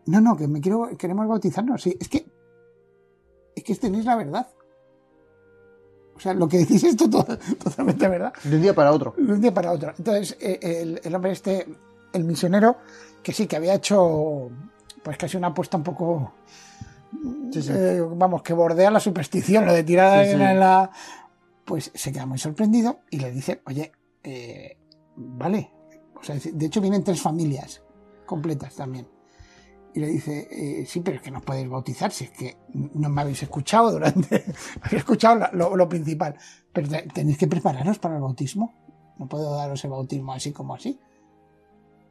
No, 0.05 0.21
no, 0.21 0.37
que 0.37 0.47
me 0.47 0.61
quiero, 0.61 0.91
queremos 0.99 1.27
bautizarnos. 1.27 1.81
Sí, 1.83 1.97
es 1.99 2.09
que, 2.11 2.27
es 3.59 3.65
que 3.65 3.75
tenéis 3.77 4.05
la 4.05 4.17
verdad. 4.17 4.49
O 6.17 6.21
sea, 6.21 6.35
lo 6.35 6.49
que 6.49 6.59
decís 6.59 6.83
es 6.85 6.97
to- 6.97 7.09
to- 7.09 7.25
totalmente 7.63 8.09
verdad 8.09 8.33
De 8.43 8.57
un 8.57 8.63
día 8.63 8.75
para 8.75 8.93
otro. 8.93 9.15
de 9.17 9.33
un 9.33 9.41
día 9.41 9.55
para 9.55 9.71
otro. 9.73 9.93
Entonces, 9.97 10.37
eh, 10.41 10.59
el, 10.63 11.01
el 11.05 11.15
hombre 11.15 11.31
este, 11.33 11.67
el 12.13 12.25
misionero, 12.25 12.77
que 13.23 13.33
sí, 13.33 13.47
que 13.47 13.57
había 13.57 13.75
hecho 13.75 14.51
pues 15.03 15.17
casi 15.17 15.37
una 15.37 15.49
apuesta 15.49 15.77
un 15.77 15.85
poco, 15.85 16.33
Sí, 17.53 17.63
sí. 17.63 17.71
eh, 17.73 18.01
vamos, 18.01 18.43
que 18.43 18.53
bordea 18.53 18.91
la 18.91 19.01
superstición, 19.01 19.65
lo 19.65 19.73
de 19.73 19.85
tirar 19.85 20.25
Sí, 20.27 20.33
en 20.33 20.59
la... 20.61 20.91
Pues 21.65 21.91
se 21.95 22.13
queda 22.13 22.27
muy 22.27 22.39
sorprendido 22.39 23.01
y 23.11 23.19
le 23.19 23.31
dice, 23.31 23.61
oye, 23.67 23.93
eh, 24.25 24.77
vale, 25.17 25.71
o 26.21 26.23
sea, 26.25 26.35
de 26.37 26.67
hecho 26.67 26.81
vienen 26.81 27.05
tres 27.05 27.21
familias 27.23 27.83
completas 28.27 28.75
también. 28.75 29.07
Y 29.99 30.01
le 30.01 30.07
dice, 30.07 30.47
eh, 30.53 30.87
sí, 30.87 31.01
pero 31.01 31.17
es 31.17 31.23
que 31.25 31.33
no 31.33 31.41
podéis 31.41 31.69
bautizar, 31.69 32.13
si 32.13 32.23
es 32.23 32.31
que 32.31 32.57
no 32.73 33.09
me 33.09 33.21
habéis 33.21 33.43
escuchado 33.43 33.91
durante... 33.91 34.45
habéis 34.81 35.01
escuchado 35.01 35.49
lo, 35.55 35.75
lo 35.75 35.89
principal, 35.89 36.37
pero 36.73 36.89
te- 36.89 37.03
tenéis 37.13 37.37
que 37.37 37.49
prepararos 37.49 37.99
para 37.99 38.15
el 38.15 38.21
bautismo. 38.21 38.75
No 39.19 39.27
puedo 39.29 39.57
daros 39.57 39.83
el 39.83 39.91
bautismo 39.91 40.33
así 40.33 40.53
como 40.53 40.77
así. 40.77 41.01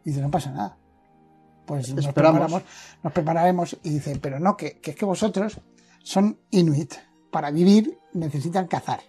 Y 0.03 0.09
dice, 0.09 0.19
no 0.21 0.29
pasa 0.29 0.51
nada. 0.51 0.77
Pues 1.65 1.87
nos 1.93 2.03
preparamos, 2.13 2.61
nos 3.03 3.13
prepararemos. 3.13 3.77
Y 3.83 3.89
dice, 3.91 4.19
pero 4.21 4.37
no, 4.37 4.57
que, 4.57 4.79
que 4.81 4.91
es 4.91 4.97
que 4.97 5.05
vosotros 5.05 5.61
son 6.03 6.39
inuit. 6.51 6.93
Para 7.31 7.51
vivir 7.51 7.97
necesitan 8.11 8.67
cazar. 8.67 8.99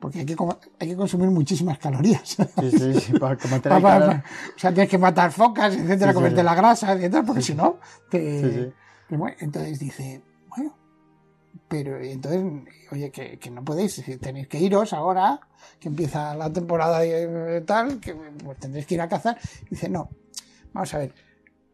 Porque 0.00 0.20
hay 0.20 0.24
que, 0.26 0.34
hay 0.78 0.88
que 0.88 0.96
consumir 0.96 1.28
muchísimas 1.30 1.78
calorías. 1.78 2.22
Sí, 2.58 2.70
sí, 2.70 2.94
sí, 3.00 3.12
para 3.18 3.36
mantener 3.50 3.60
Pa- 3.62 3.76
el 3.76 3.82
pa- 3.82 3.98
calor. 3.98 4.08
pa- 4.22 4.24
o 4.56 4.58
sea, 4.58 4.72
tienes 4.72 4.90
que 4.90 4.98
matar 4.98 5.30
focas, 5.30 5.74
etcétera, 5.76 6.10
Sí, 6.12 6.14
comerte 6.14 6.38
sí. 6.40 6.44
la 6.44 6.54
grasa, 6.54 6.92
etcétera, 6.92 7.22
porque 7.22 7.42
si 7.42 7.54
no, 7.54 7.78
te, 8.10 8.40
Sí, 8.40 8.50
sí. 8.50 8.72
te. 9.08 9.44
Entonces 9.44 9.78
dice, 9.78 10.22
bueno, 10.48 10.74
pero 11.68 12.00
entonces, 12.00 12.42
oye, 12.90 13.10
que, 13.10 13.38
que 13.38 13.50
no 13.50 13.62
podéis, 13.64 14.02
que 14.02 14.16
tenéis 14.16 14.48
que 14.48 14.58
iros 14.58 14.92
ahora, 14.94 15.40
que 15.78 15.88
empieza 15.88 16.34
la 16.34 16.50
temporada 16.50 17.00
de 17.00 17.60
tal, 17.66 18.00
que 18.00 18.14
pues 18.14 18.58
tendréis 18.58 18.86
que 18.86 18.94
ir 18.94 19.00
a 19.02 19.08
cazar. 19.08 19.38
Dice, 19.68 19.88
no, 19.90 20.08
vamos 20.72 20.94
a 20.94 20.98
ver, 20.98 21.14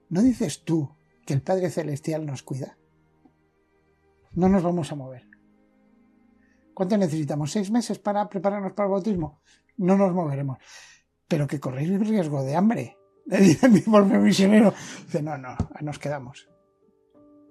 ¿no 0.09 0.21
dices 0.23 0.65
tú 0.65 0.91
que 1.25 1.35
el 1.35 1.43
Padre 1.43 1.71
Celestial 1.71 2.27
nos 2.27 2.43
cuida? 2.43 2.77
No 4.33 4.49
nos 4.49 4.63
vamos 4.65 4.91
a 4.91 4.97
mover. 4.97 5.27
¿Cuánto 6.77 6.99
necesitamos? 6.99 7.51
¿Seis 7.53 7.71
meses 7.71 7.99
para 7.99 8.29
prepararnos 8.29 8.75
para 8.75 8.87
el 8.87 8.93
bautismo? 8.93 9.41
No 9.79 9.97
nos 9.97 10.13
moveremos. 10.13 10.59
Pero 11.27 11.47
que 11.47 11.59
corréis 11.59 11.99
riesgo 12.07 12.45
de 12.45 12.55
hambre. 12.55 12.99
Le 13.25 13.39
dice 13.39 13.71
mi 13.71 13.81
propio 13.81 14.21
misionero. 14.21 14.75
Dice, 15.07 15.23
no, 15.23 15.39
no, 15.39 15.57
nos 15.81 15.99
quedamos. 15.99 16.47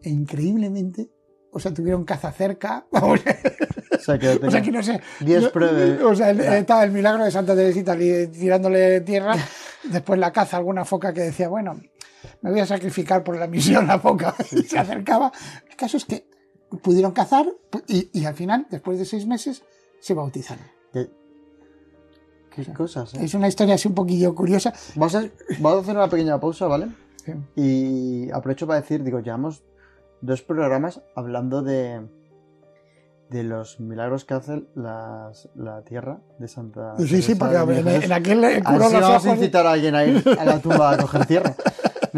E 0.03 0.11
increíblemente, 0.11 1.09
o 1.51 1.59
sea, 1.59 1.73
tuvieron 1.73 2.05
caza 2.05 2.31
cerca. 2.31 2.85
Vamos, 2.91 3.19
O 3.19 3.97
sea, 3.99 4.19
que 4.19 4.29
o 4.29 4.51
sea, 4.51 4.61
que 4.61 4.71
no 4.71 4.83
sé. 4.83 5.01
Diez 5.21 5.49
pruebas. 5.49 5.99
O 6.03 6.13
sea, 6.13 6.29
el- 6.29 6.37
Ya. 6.37 6.59
estaba 6.59 6.83
el 6.83 6.91
milagro 6.91 7.23
de 7.25 7.31
Santa 7.31 7.55
Teresita 7.55 7.97
tirándole 7.97 9.01
tierra. 9.01 9.33
Después 9.91 10.19
la 10.19 10.31
caza, 10.31 10.57
alguna 10.57 10.85
foca 10.85 11.11
que 11.15 11.21
decía, 11.21 11.47
bueno, 11.49 11.81
me 12.43 12.51
voy 12.51 12.59
a 12.59 12.67
sacrificar 12.67 13.23
por 13.23 13.37
la 13.39 13.47
misión 13.47 13.87
la 13.87 13.97
foca. 13.99 14.35
Y 14.51 14.61
se 14.61 14.77
acercaba. 14.77 15.31
El 15.67 15.75
caso 15.75 15.97
es 15.97 16.05
que 16.05 16.27
pudieron 16.81 17.11
cazar 17.11 17.47
y, 17.87 18.09
y 18.13 18.25
al 18.25 18.33
final, 18.35 18.67
después 18.69 18.99
de 18.99 19.05
seis 19.05 19.25
meses, 19.25 19.63
se 19.99 20.13
bautizaron. 20.13 20.65
Qué, 20.93 21.09
qué 22.49 22.73
cosas, 22.73 23.13
¿eh? 23.15 23.17
Es 23.23 23.33
una 23.33 23.47
historia 23.49 23.75
así 23.75 23.87
un 23.89 23.95
poquillo 23.95 24.33
curiosa. 24.33 24.73
Vamos 24.95 25.13
a, 25.15 25.25
vamos 25.59 25.79
a 25.79 25.81
hacer 25.81 25.95
una 25.97 26.07
pequeña 26.09 26.39
pausa, 26.39 26.67
¿vale? 26.67 26.87
Sí. 27.25 27.33
Y 27.55 28.31
aprovecho 28.31 28.65
para 28.65 28.79
decir, 28.79 29.03
digo, 29.03 29.19
llevamos 29.19 29.63
dos 30.21 30.41
programas 30.41 31.01
hablando 31.15 31.63
de, 31.63 32.07
de 33.29 33.43
los 33.43 33.79
milagros 33.81 34.23
que 34.23 34.35
hace 34.35 34.63
las- 34.75 35.49
la 35.55 35.81
tierra 35.83 36.19
de 36.39 36.47
Santa 36.47 36.95
Sí, 36.99 37.21
sí, 37.21 37.35
porque 37.35 37.57
en, 37.57 37.87
en 37.87 38.11
aquel 38.13 38.43
A 38.43 38.47
ver 38.47 38.63
curó 38.63 38.87
si 38.87 38.93
los 38.93 39.01
vamos 39.01 39.25
a 39.25 39.33
incitar 39.33 39.67
a 39.67 39.71
alguien 39.73 39.95
a 39.95 40.05
ir 40.05 40.23
a 40.39 40.45
la 40.45 40.59
tumba 40.59 40.91
a 40.91 40.97
coger 40.97 41.25
tierra. 41.25 41.55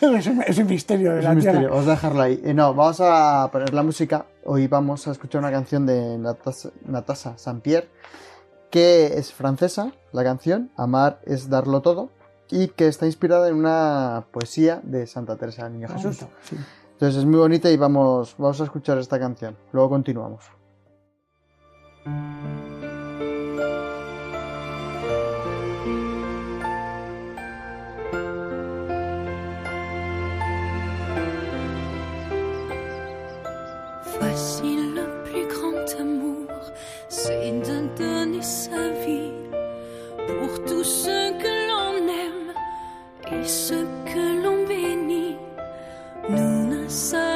Es 0.00 0.26
un, 0.26 0.42
es 0.42 0.58
un 0.58 0.66
misterio 0.66 1.12
de 1.12 1.18
Es 1.18 1.24
la 1.24 1.30
un 1.30 1.40
tierra. 1.40 1.58
misterio, 1.60 1.78
a 1.78 1.82
dejarlo 1.84 2.22
ahí. 2.22 2.40
Eh, 2.44 2.54
no, 2.54 2.74
vamos 2.74 3.00
a 3.00 3.48
poner 3.50 3.72
la 3.72 3.82
música. 3.82 4.26
Hoy 4.44 4.66
vamos 4.66 5.06
a 5.08 5.12
escuchar 5.12 5.40
una 5.40 5.50
canción 5.50 5.86
de 5.86 6.18
Natasha, 6.18 6.70
Natasha 6.84 7.38
Saint-Pierre, 7.38 7.88
que 8.70 9.18
es 9.18 9.32
francesa, 9.32 9.92
la 10.12 10.22
canción, 10.24 10.70
Amar 10.76 11.20
es 11.24 11.48
darlo 11.48 11.80
todo, 11.82 12.10
y 12.50 12.68
que 12.68 12.88
está 12.88 13.06
inspirada 13.06 13.48
en 13.48 13.54
una 13.56 14.26
poesía 14.32 14.80
de 14.82 15.06
Santa 15.06 15.36
Teresa 15.36 15.64
del 15.64 15.74
Niño 15.74 15.88
Jesús. 15.88 16.20
Bonito, 16.20 16.28
sí. 16.42 16.56
Entonces 16.92 17.18
es 17.18 17.24
muy 17.24 17.38
bonita 17.38 17.70
y 17.70 17.76
vamos, 17.76 18.34
vamos 18.38 18.60
a 18.60 18.64
escuchar 18.64 18.98
esta 18.98 19.18
canción. 19.18 19.56
Luego 19.72 19.90
continuamos. 19.90 20.44
Voici 34.18 34.76
le 34.94 35.22
plus 35.24 35.46
grand 35.46 36.00
amour, 36.00 36.48
c'est 37.08 37.52
de 37.60 37.96
donner 37.96 38.42
sa 38.42 38.90
vie 39.04 39.32
pour 40.26 40.64
tous 40.64 40.84
ceux 40.84 41.32
que 41.42 41.54
l'on 41.68 41.96
aime 42.08 42.52
et 43.32 43.46
ceux 43.46 43.86
que 44.06 44.42
l'on 44.42 44.66
bénit. 44.66 45.36
Nous 46.28 46.66
ne 46.66 46.88
sommes 46.88 47.35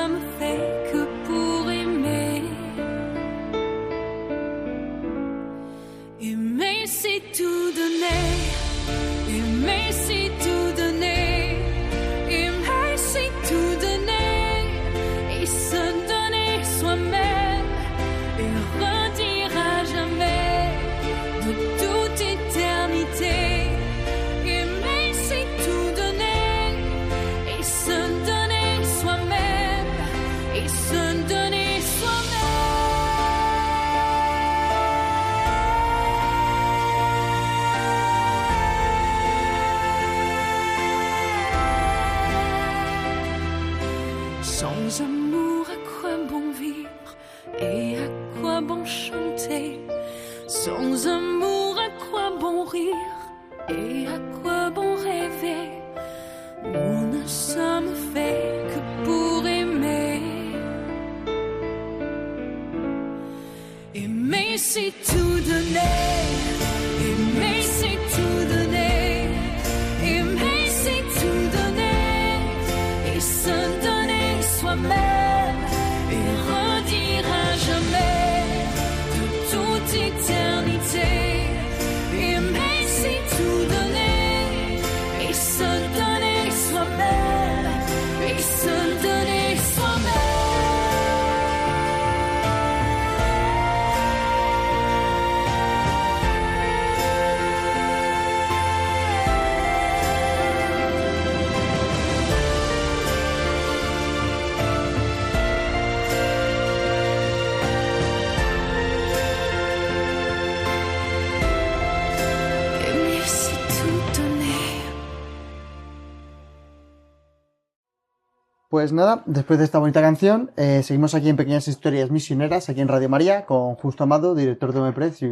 Pues 118.80 118.95
nada, 118.95 119.23
después 119.26 119.58
de 119.58 119.66
esta 119.66 119.78
bonita 119.78 120.00
canción, 120.00 120.52
eh, 120.56 120.82
seguimos 120.82 121.14
aquí 121.14 121.28
en 121.28 121.36
Pequeñas 121.36 121.69
Historias 121.69 122.10
Misioneras, 122.10 122.71
aquí 122.71 122.80
en 122.80 122.88
Radio 122.88 123.10
María, 123.10 123.45
con 123.45 123.75
Justo 123.75 124.04
Amado, 124.04 124.34
director 124.34 124.73
de 124.73 124.80
OMEPRED, 124.80 125.12
y 125.21 125.25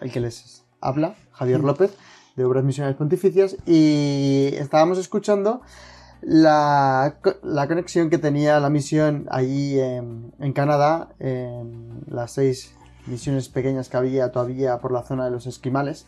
el 0.00 0.10
que 0.10 0.18
les 0.18 0.64
habla, 0.80 1.14
Javier 1.30 1.60
López, 1.60 1.96
de 2.34 2.44
Obras 2.44 2.64
Misionales 2.64 2.96
Pontificias, 2.96 3.56
y 3.64 4.50
estábamos 4.54 4.98
escuchando 4.98 5.60
la, 6.20 7.14
la 7.44 7.68
conexión 7.68 8.10
que 8.10 8.18
tenía 8.18 8.58
la 8.58 8.70
misión 8.70 9.28
allí 9.30 9.78
en, 9.78 10.32
en 10.40 10.52
Canadá, 10.52 11.10
en 11.20 12.02
las 12.08 12.32
seis 12.32 12.74
misiones 13.06 13.48
pequeñas 13.48 13.88
que 13.88 13.98
había 13.98 14.32
todavía 14.32 14.78
por 14.80 14.90
la 14.90 15.04
zona 15.04 15.26
de 15.26 15.30
los 15.30 15.46
esquimales, 15.46 16.06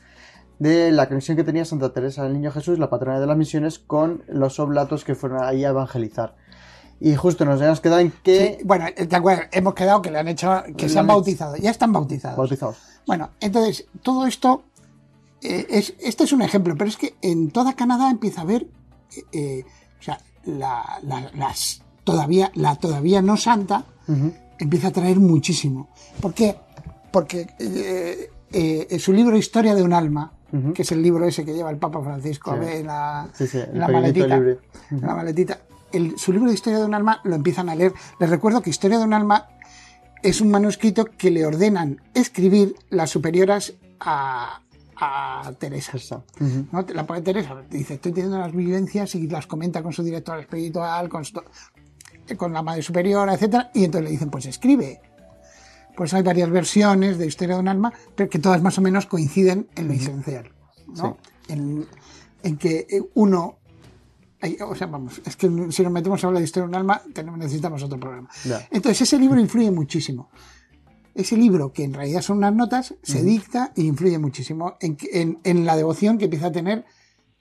de 0.59 0.90
la 0.90 1.07
conexión 1.07 1.37
que 1.37 1.45
tenía 1.45 1.64
Santa 1.64 1.92
Teresa 1.92 2.25
del 2.25 2.33
Niño 2.33 2.51
Jesús, 2.51 2.81
la 2.81 2.90
patrona 2.90 3.21
de 3.21 3.27
las 3.29 3.37
misiones, 3.37 3.79
con 3.79 4.25
los 4.27 4.59
oblatos 4.59 5.05
que 5.05 5.14
fueron 5.14 5.45
ahí 5.45 5.64
a 5.64 5.68
evangelizar. 5.68 6.42
Y 7.05 7.17
justo 7.17 7.45
nos 7.45 7.57
habíamos 7.61 7.81
quedado 7.81 8.01
en 8.01 8.12
que... 8.23 8.57
Sí, 8.61 8.65
bueno, 8.65 8.85
¿te 8.95 9.17
acuerdas? 9.17 9.49
Hemos 9.51 9.75
quedado 9.75 10.01
que 10.03 10.11
le 10.12 10.19
han 10.21 10.29
hecho, 10.29 10.62
que 10.77 10.88
se 10.88 10.99
han 11.01 11.07
bautizado. 11.09 11.57
Ya 11.57 11.71
están 11.71 11.93
bautizados. 11.93 12.37
Bautizados. 12.38 12.77
Bueno, 13.09 13.31
entonces, 13.41 13.87
todo 14.03 14.25
esto, 14.27 14.62
eh, 15.43 15.67
es, 15.69 15.95
este 15.99 16.23
es 16.25 16.33
un 16.33 16.43
ejemplo, 16.43 16.77
pero 16.79 16.88
es 16.88 16.97
que 16.97 17.15
en 17.21 17.51
toda 17.51 17.73
Canadá 17.75 18.09
empieza 18.09 18.43
a 18.43 18.45
haber, 18.45 18.62
eh, 19.17 19.25
eh, 19.33 19.65
o 19.99 20.03
sea, 20.03 20.21
la, 20.45 21.01
la- 21.03 21.31
las, 21.35 21.83
todavía, 22.05 22.53
la 22.55 22.77
todavía 22.77 23.21
no 23.21 23.37
santa 23.37 23.85
empieza 24.61 24.88
a 24.88 24.93
traer 24.93 25.19
muchísimo. 25.19 25.88
¿Por 26.21 26.35
qué? 26.35 26.55
Porque 27.11 27.49
eh, 27.59 28.31
eh, 28.53 28.87
en 28.91 29.01
su 29.01 29.12
libro 29.12 29.37
Historia 29.37 29.75
de 29.75 29.83
un 29.83 29.93
alma, 29.93 30.33
que 30.75 30.83
es 30.83 30.93
el 30.93 31.03
libro 31.03 31.27
ese 31.27 31.45
que 31.45 31.53
lleva 31.55 31.71
el 31.71 31.79
Papa 31.79 32.01
Francisco 32.03 32.51
Sí. 32.53 32.57
a 32.57 32.61
ver 32.61 32.77
en 32.77 32.87
la, 32.87 33.29
Sí, 33.33 33.47
sí, 33.49 33.59
en 33.59 33.79
la 33.81 33.88
maletita, 33.88 34.37
en 34.37 34.59
la 35.01 35.15
maletita. 35.17 35.59
El- 35.93 36.19
su 36.19 36.33
libro 36.33 36.49
de 36.49 36.55
Historia 36.55 36.79
de 36.79 36.85
un 36.85 36.95
alma 36.95 37.21
lo 37.25 37.35
empiezan 37.35 37.69
a 37.69 37.75
leer. 37.75 37.93
Les 38.19 38.31
recuerdo 38.31 38.63
que 38.63 38.71
Historia 38.71 38.99
de 38.99 39.05
un 39.05 39.13
alma 39.15 39.49
es 40.23 40.41
un 40.41 40.51
manuscrito 40.51 41.05
que 41.05 41.31
le 41.31 41.45
ordenan 41.45 42.01
escribir 42.15 42.75
las 42.91 43.11
superioras 43.11 43.75
a, 44.01 44.61
a 44.97 45.53
Teresa. 45.59 45.99
¿no? 46.73 46.83
La 46.95 47.07
pobre 47.07 47.23
Teresa 47.23 47.57
dice, 47.71 47.95
estoy 47.95 48.13
teniendo 48.13 48.39
las 48.39 48.53
vivencias 48.55 49.15
y 49.17 49.27
las 49.27 49.47
comenta 49.47 49.83
con 49.83 49.93
su 49.93 50.03
director 50.03 50.39
espiritual, 50.39 51.09
con, 51.09 51.25
su- 51.25 51.43
con 52.37 52.53
la 52.53 52.63
madre 52.63 52.83
superiora, 52.83 53.35
etcétera, 53.35 53.71
y 53.75 53.85
entonces 53.85 54.05
le 54.05 54.11
dicen, 54.13 54.31
pues 54.31 54.47
escribe. 54.47 55.01
Pues 55.97 56.15
hay 56.15 56.23
varias 56.23 56.49
versiones 56.51 57.19
de 57.19 57.27
Historia 57.27 57.57
de 57.57 57.61
un 57.61 57.69
alma, 57.69 57.93
pero 58.15 58.31
que 58.31 58.39
todas 58.39 58.63
más 58.63 58.79
o 58.79 58.81
menos 58.81 59.07
coinciden 59.07 59.69
en 59.75 59.89
lo 59.89 59.93
esencial, 59.95 60.51
¿no? 60.87 61.19
En, 61.49 61.87
en 62.45 62.57
que 62.57 62.87
eh, 62.89 63.03
uno, 63.15 63.59
hay- 64.43 64.59
o 64.61 64.75
sea, 64.75 64.87
vamos, 64.89 65.21
es 65.25 65.37
que 65.37 65.47
si 65.71 65.83
nos 65.83 65.93
metemos 65.93 66.23
a 66.23 66.27
hablar 66.27 66.41
de 66.41 66.45
Historia 66.45 66.65
de 66.67 66.69
un 66.71 66.75
alma, 66.75 67.01
tenemos, 67.15 67.39
necesitamos 67.39 67.83
otro 67.83 67.99
programa. 67.99 68.29
Entonces 68.71 69.01
ese 69.03 69.19
libro 69.19 69.41
influye 69.41 69.71
muchísimo. 69.71 70.29
Ese 71.15 71.37
libro, 71.37 71.73
que 71.73 71.85
en 71.85 71.95
realidad 71.95 72.21
son 72.23 72.39
unas 72.39 72.55
notas, 72.55 72.95
se 73.03 73.23
dicta 73.23 73.73
e 73.77 73.83
influye 73.83 74.19
muchísimo 74.19 74.77
en, 74.81 74.97
en- 75.13 75.39
en 75.45 75.65
la 75.65 75.77
devoción 75.77 76.19
que 76.19 76.25
empieza 76.25 76.49
a 76.49 76.53
tener 76.53 76.85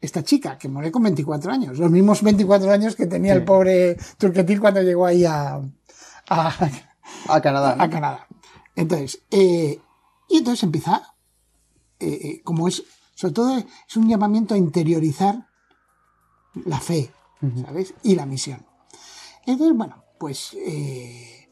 esta 0.01 0.23
chica, 0.23 0.57
que 0.57 0.67
muere 0.67 0.91
con 0.91 1.03
24 1.03 1.51
años. 1.51 1.77
Los 1.77 1.91
mismos 1.91 2.21
24 2.23 2.71
años 2.71 2.95
que 2.95 3.05
tenía 3.07 3.33
el 3.33 3.43
pobre 3.45 3.97
Turquetil 4.17 4.59
cuando 4.59 4.81
llegó 4.81 5.05
ahí 5.05 5.25
a, 5.25 5.61
a, 6.29 6.69
A 7.29 7.41
Canadá. 7.41 7.75
¿no? 7.75 7.83
a 7.83 7.89
Canadá. 7.89 8.27
Entonces, 8.75 9.21
eh, 9.31 9.79
y 10.29 10.37
entonces 10.37 10.63
empieza, 10.63 11.13
eh, 11.99 12.07
eh, 12.23 12.41
como 12.43 12.67
es, 12.67 12.83
sobre 13.15 13.33
todo 13.33 13.57
es 13.57 13.95
un 13.97 14.09
llamamiento 14.09 14.53
a 14.55 14.57
interiorizar 14.57 15.47
la 16.65 16.79
fe, 16.79 17.11
¿sabes? 17.65 17.93
Y 18.03 18.15
la 18.15 18.25
misión. 18.25 18.65
Entonces, 19.45 19.75
bueno, 19.75 20.03
pues 20.19 20.53
eh, 20.53 21.47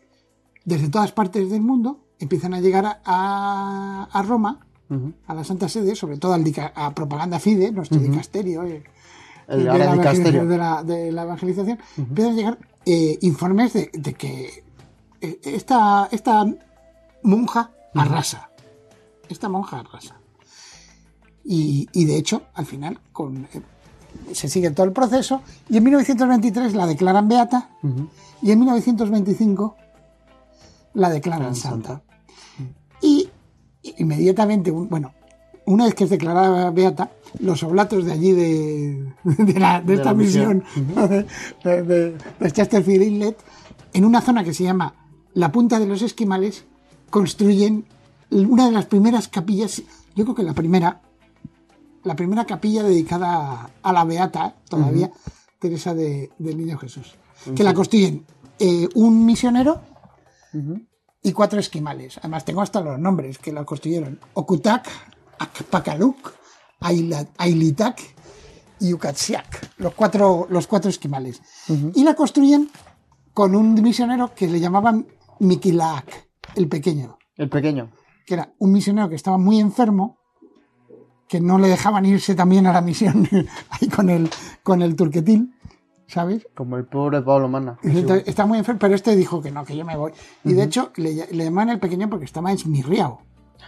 desde 0.66 0.90
todas 0.90 1.12
partes 1.12 1.50
del 1.50 1.62
mundo 1.62 2.06
empiezan 2.20 2.54
a 2.54 2.62
llegar 2.62 2.86
a, 2.86 3.00
a- 3.06 4.10
a 4.12 4.22
Roma, 4.24 4.66
a 5.28 5.34
la 5.36 5.44
Santa 5.44 5.70
Sede, 5.70 5.96
sobre 5.96 6.18
todo 6.18 6.34
al 6.34 6.44
a 6.76 6.94
Propaganda 6.96 7.40
Fide, 7.40 7.72
nuestro 7.72 8.00
dicasterio, 8.00 8.64
eh, 8.64 8.84
El 9.48 9.64
de, 9.64 9.70
ahora 9.70 9.86
la 9.86 9.94
dicasterio. 9.94 10.42
evangelización- 10.44 10.48
de, 10.48 10.58
la, 10.58 10.84
de 10.84 11.12
la 11.12 11.24
evangelización, 11.24 11.80
empiezan 11.98 12.34
a 12.34 12.36
llegar 12.36 12.58
eh, 12.86 13.18
informes 13.22 13.74
de, 13.74 13.90
de 13.94 14.14
que 14.16 14.64
esta, 15.22 16.08
esta 16.12 16.46
monja 17.24 17.72
arrasa. 17.94 18.50
Esta 19.30 19.48
monja 19.50 19.80
arrasa. 19.80 20.20
Y, 21.44 21.88
y 21.94 22.06
de 22.06 22.18
hecho, 22.18 22.44
al 22.54 22.66
final, 22.66 23.00
con, 23.12 23.48
se 24.34 24.48
sigue 24.50 24.72
todo 24.72 24.86
el 24.86 24.92
proceso 24.94 25.42
y 25.70 25.78
en 25.78 25.84
1923 25.84 26.74
la 26.76 26.88
declaran 26.88 27.28
beata 27.28 27.70
y 28.42 28.52
en 28.52 28.60
1925 28.60 29.76
la 30.94 31.10
declaran 31.10 31.56
santa. 31.56 32.02
Y 33.02 33.30
inmediatamente, 33.98 34.72
bueno, 34.72 35.14
una 35.66 35.86
vez 35.86 35.94
que 35.96 36.04
es 36.06 36.10
declarada 36.10 36.70
beata, 36.72 37.12
los 37.40 37.62
oblatos 37.64 38.06
de 38.06 38.12
allí 38.12 38.32
de, 38.32 39.14
de, 39.24 39.60
la- 39.60 39.82
de 39.82 39.88
De 39.88 39.94
esta 39.94 40.06
la 40.10 40.14
misión. 40.14 40.64
de 41.64 42.16
Chesterfield 42.52 43.04
Inlet, 43.04 43.38
en 43.94 44.06
una 44.06 44.22
zona 44.22 44.44
que 44.44 44.54
se 44.54 44.64
llama 44.64 44.94
la 45.34 45.52
Punta 45.52 45.80
de 45.80 45.86
los 45.86 46.02
Esquimales, 46.02 46.66
construyen 47.10 47.86
una 48.32 48.66
de 48.66 48.72
las 48.72 48.86
primeras 48.86 49.28
capillas, 49.28 49.82
yo 50.16 50.24
creo 50.26 50.36
que 50.36 50.44
la 50.44 50.54
primera, 50.54 51.02
la 52.04 52.16
primera 52.16 52.46
capilla 52.46 52.84
dedicada 52.84 53.70
a, 53.82 53.94
la 53.94 54.04
beata, 54.06 54.56
todavía, 54.70 55.12
Teresa 55.60 55.94
de- 55.94 56.32
del 56.38 56.58
Niño 56.58 56.78
Jesús, 56.78 57.16
que 57.56 57.64
la 57.64 57.74
construyen 57.74 58.26
eh, 58.60 58.88
un 58.96 59.26
misionero 59.26 59.82
y 61.22 61.32
cuatro 61.34 61.60
esquimales. 61.60 62.18
Además, 62.20 62.46
tengo 62.46 62.62
hasta 62.62 62.82
los 62.82 62.98
nombres 63.00 63.38
que 63.40 63.52
la 63.54 63.66
construyeron. 63.66 64.20
Okutak, 64.34 64.88
Akpakaluk, 65.38 66.34
Ailitak 67.38 68.00
y 68.80 68.94
Ukatsiak. 68.94 69.74
Los 69.78 69.94
cuatro, 69.94 70.48
los 70.50 70.68
cuatro 70.68 70.90
esquimales. 70.90 71.42
Y 71.94 72.04
la 72.04 72.16
construyen 72.16 72.70
con 73.34 73.56
un 73.56 73.74
misionero 73.82 74.34
que 74.34 74.48
le 74.48 74.60
llamaban 74.60 75.08
Mikilaak, 75.40 76.30
el 76.56 76.68
pequeño. 76.68 77.18
El 77.36 77.50
pequeño. 77.50 77.92
Que 78.26 78.34
era 78.36 78.54
un 78.60 78.72
misionero 78.72 79.10
que 79.10 79.16
estaba 79.16 79.38
muy 79.38 79.60
enfermo, 79.60 80.19
que 81.30 81.40
no 81.40 81.60
le 81.60 81.70
dejaban 81.70 82.06
irse 82.06 82.36
también 82.36 82.68
a 82.68 82.74
la 82.74 82.82
misión 82.82 83.26
ahí 83.70 83.88
con 83.88 84.10
el, 84.10 84.30
con 84.64 84.82
el 84.82 84.96
turquetil. 84.98 85.54
¿sabes? 86.08 86.48
Como 86.56 86.76
el 86.76 86.86
pobre 86.86 87.22
Pablo 87.22 87.48
Mana. 87.48 87.78
Está 88.26 88.48
muy 88.48 88.58
enfermo, 88.58 88.80
pero 88.80 88.96
este 88.96 89.16
dijo 89.16 89.42
que 89.44 89.52
no, 89.52 89.64
que 89.64 89.78
yo 89.78 89.86
me 89.86 89.96
voy. 89.96 90.12
Y 90.44 90.54
de 90.54 90.64
hecho, 90.64 90.92
le, 90.96 91.28
le 91.32 91.44
llaman 91.44 91.70
el 91.70 91.80
pequeño 91.80 92.10
porque 92.10 92.26
estaba 92.26 92.52
esmirriado. 92.52 93.20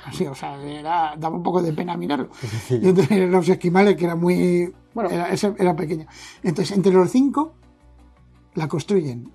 Así, 0.05 0.25
o 0.25 0.33
sea, 0.33 0.59
era, 0.63 1.13
daba 1.17 1.35
un 1.35 1.43
poco 1.43 1.61
de 1.61 1.71
pena 1.73 1.95
mirarlo. 1.95 2.29
Y 2.69 2.87
entonces 2.87 3.29
los 3.29 3.47
esquimales, 3.47 3.95
que 3.95 4.05
era 4.05 4.15
muy. 4.15 4.73
Bueno. 4.93 5.09
era 5.11 5.75
pequeño. 5.75 6.07
Entonces, 6.41 6.75
entre 6.75 6.91
los 6.93 7.11
cinco, 7.11 7.53
la 8.55 8.67
construyen. 8.67 9.31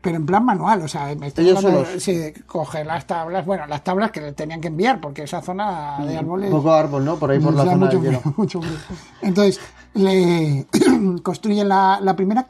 Pero 0.00 0.16
en 0.16 0.24
plan 0.24 0.42
manual, 0.44 0.80
o 0.80 0.88
sea, 0.88 1.14
me 1.14 1.26
estoy 1.26 1.44
Ellos 1.44 1.58
hablando 1.58 1.80
de- 1.80 1.86
solos. 1.86 2.02
sí, 2.02 2.14
de 2.14 2.32
coger 2.46 2.86
las 2.86 3.06
tablas, 3.06 3.44
bueno, 3.44 3.66
las 3.66 3.84
tablas 3.84 4.10
que 4.10 4.22
le 4.22 4.32
tenían 4.32 4.60
que 4.60 4.68
enviar, 4.68 4.98
porque 5.00 5.24
esa 5.24 5.42
zona 5.42 5.98
de 6.06 6.16
árboles. 6.16 6.50
Poco 6.50 6.72
árbol, 6.72 7.04
¿no? 7.04 7.18
Por 7.18 7.30
ahí 7.30 7.38
por 7.38 7.52
la 7.52 7.64
zona 7.64 7.76
mucho 7.76 8.00
del 8.00 8.16
frío, 8.16 8.34
mucho 8.38 8.62
frío. 8.62 8.78
Entonces, 9.20 9.60
le 9.92 10.66
construyen 11.22 11.68
la, 11.68 12.00
la 12.00 12.16
primera, 12.16 12.48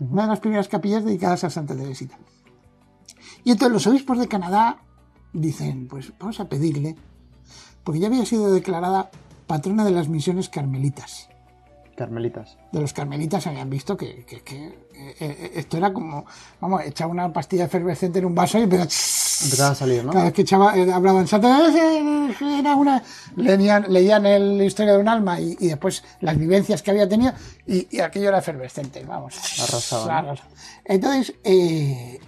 una 0.00 0.22
de 0.22 0.28
las 0.28 0.40
primeras 0.40 0.66
capillas 0.66 1.04
dedicadas 1.04 1.44
a 1.44 1.50
Santa 1.50 1.76
Teresita. 1.76 2.18
Y 3.44 3.52
entonces 3.52 3.72
los 3.72 3.86
obispos 3.86 4.18
de 4.18 4.26
Canadá 4.28 4.78
dicen, 5.32 5.86
pues 5.88 6.12
vamos 6.18 6.40
a 6.40 6.48
pedirle, 6.48 6.96
porque 7.84 8.00
ya 8.00 8.08
había 8.08 8.26
sido 8.26 8.52
declarada 8.52 9.10
patrona 9.46 9.84
de 9.84 9.92
las 9.92 10.08
misiones 10.08 10.48
carmelitas. 10.48 11.28
Carmelitas. 12.00 12.56
De 12.72 12.80
los 12.80 12.94
carmelitas 12.94 13.46
habían 13.46 13.68
visto 13.68 13.94
que, 13.94 14.24
que- 14.24 14.40
que, 14.40 14.56
eh, 14.66 15.14
eh, 15.20 15.52
esto 15.56 15.76
era 15.76 15.92
como, 15.92 16.24
vamos, 16.58 16.82
echar 16.86 17.08
una 17.08 17.30
pastilla 17.30 17.66
efervescente 17.66 18.18
en 18.20 18.24
un 18.24 18.34
vaso 18.34 18.58
y 18.58 18.62
empezaba 18.62 18.88
Empezaba 19.42 19.70
a 19.70 19.74
salir, 19.74 20.02
¿no? 20.04 20.12
cada 20.12 20.24
vez 20.24 20.32
que 20.34 20.42
echaba, 20.42 20.76
eh, 20.78 20.90
hablaban 20.92 21.24
Teresa, 21.26 22.58
era 22.58 22.74
una 22.74 23.02
leían, 23.36 23.84
leían 23.92 24.24
el 24.26 24.56
la 24.58 24.64
historia 24.64 24.94
de 24.94 24.98
un 24.98 25.08
alma 25.08 25.38
y, 25.40 25.56
y 25.60 25.68
después 25.68 26.02
las 26.20 26.38
vivencias 26.38 26.80
que 26.82 26.90
había 26.90 27.06
tenido 27.08 27.32
y, 27.66 27.86
y 27.94 28.00
aquello 28.00 28.28
era 28.28 28.38
efervescente, 28.38 29.04
vamos. 29.04 29.36
Arrasaba. 29.62 30.18
Arrasaba. 30.18 30.48
Entonces 30.86 31.34
eh, 31.44 32.18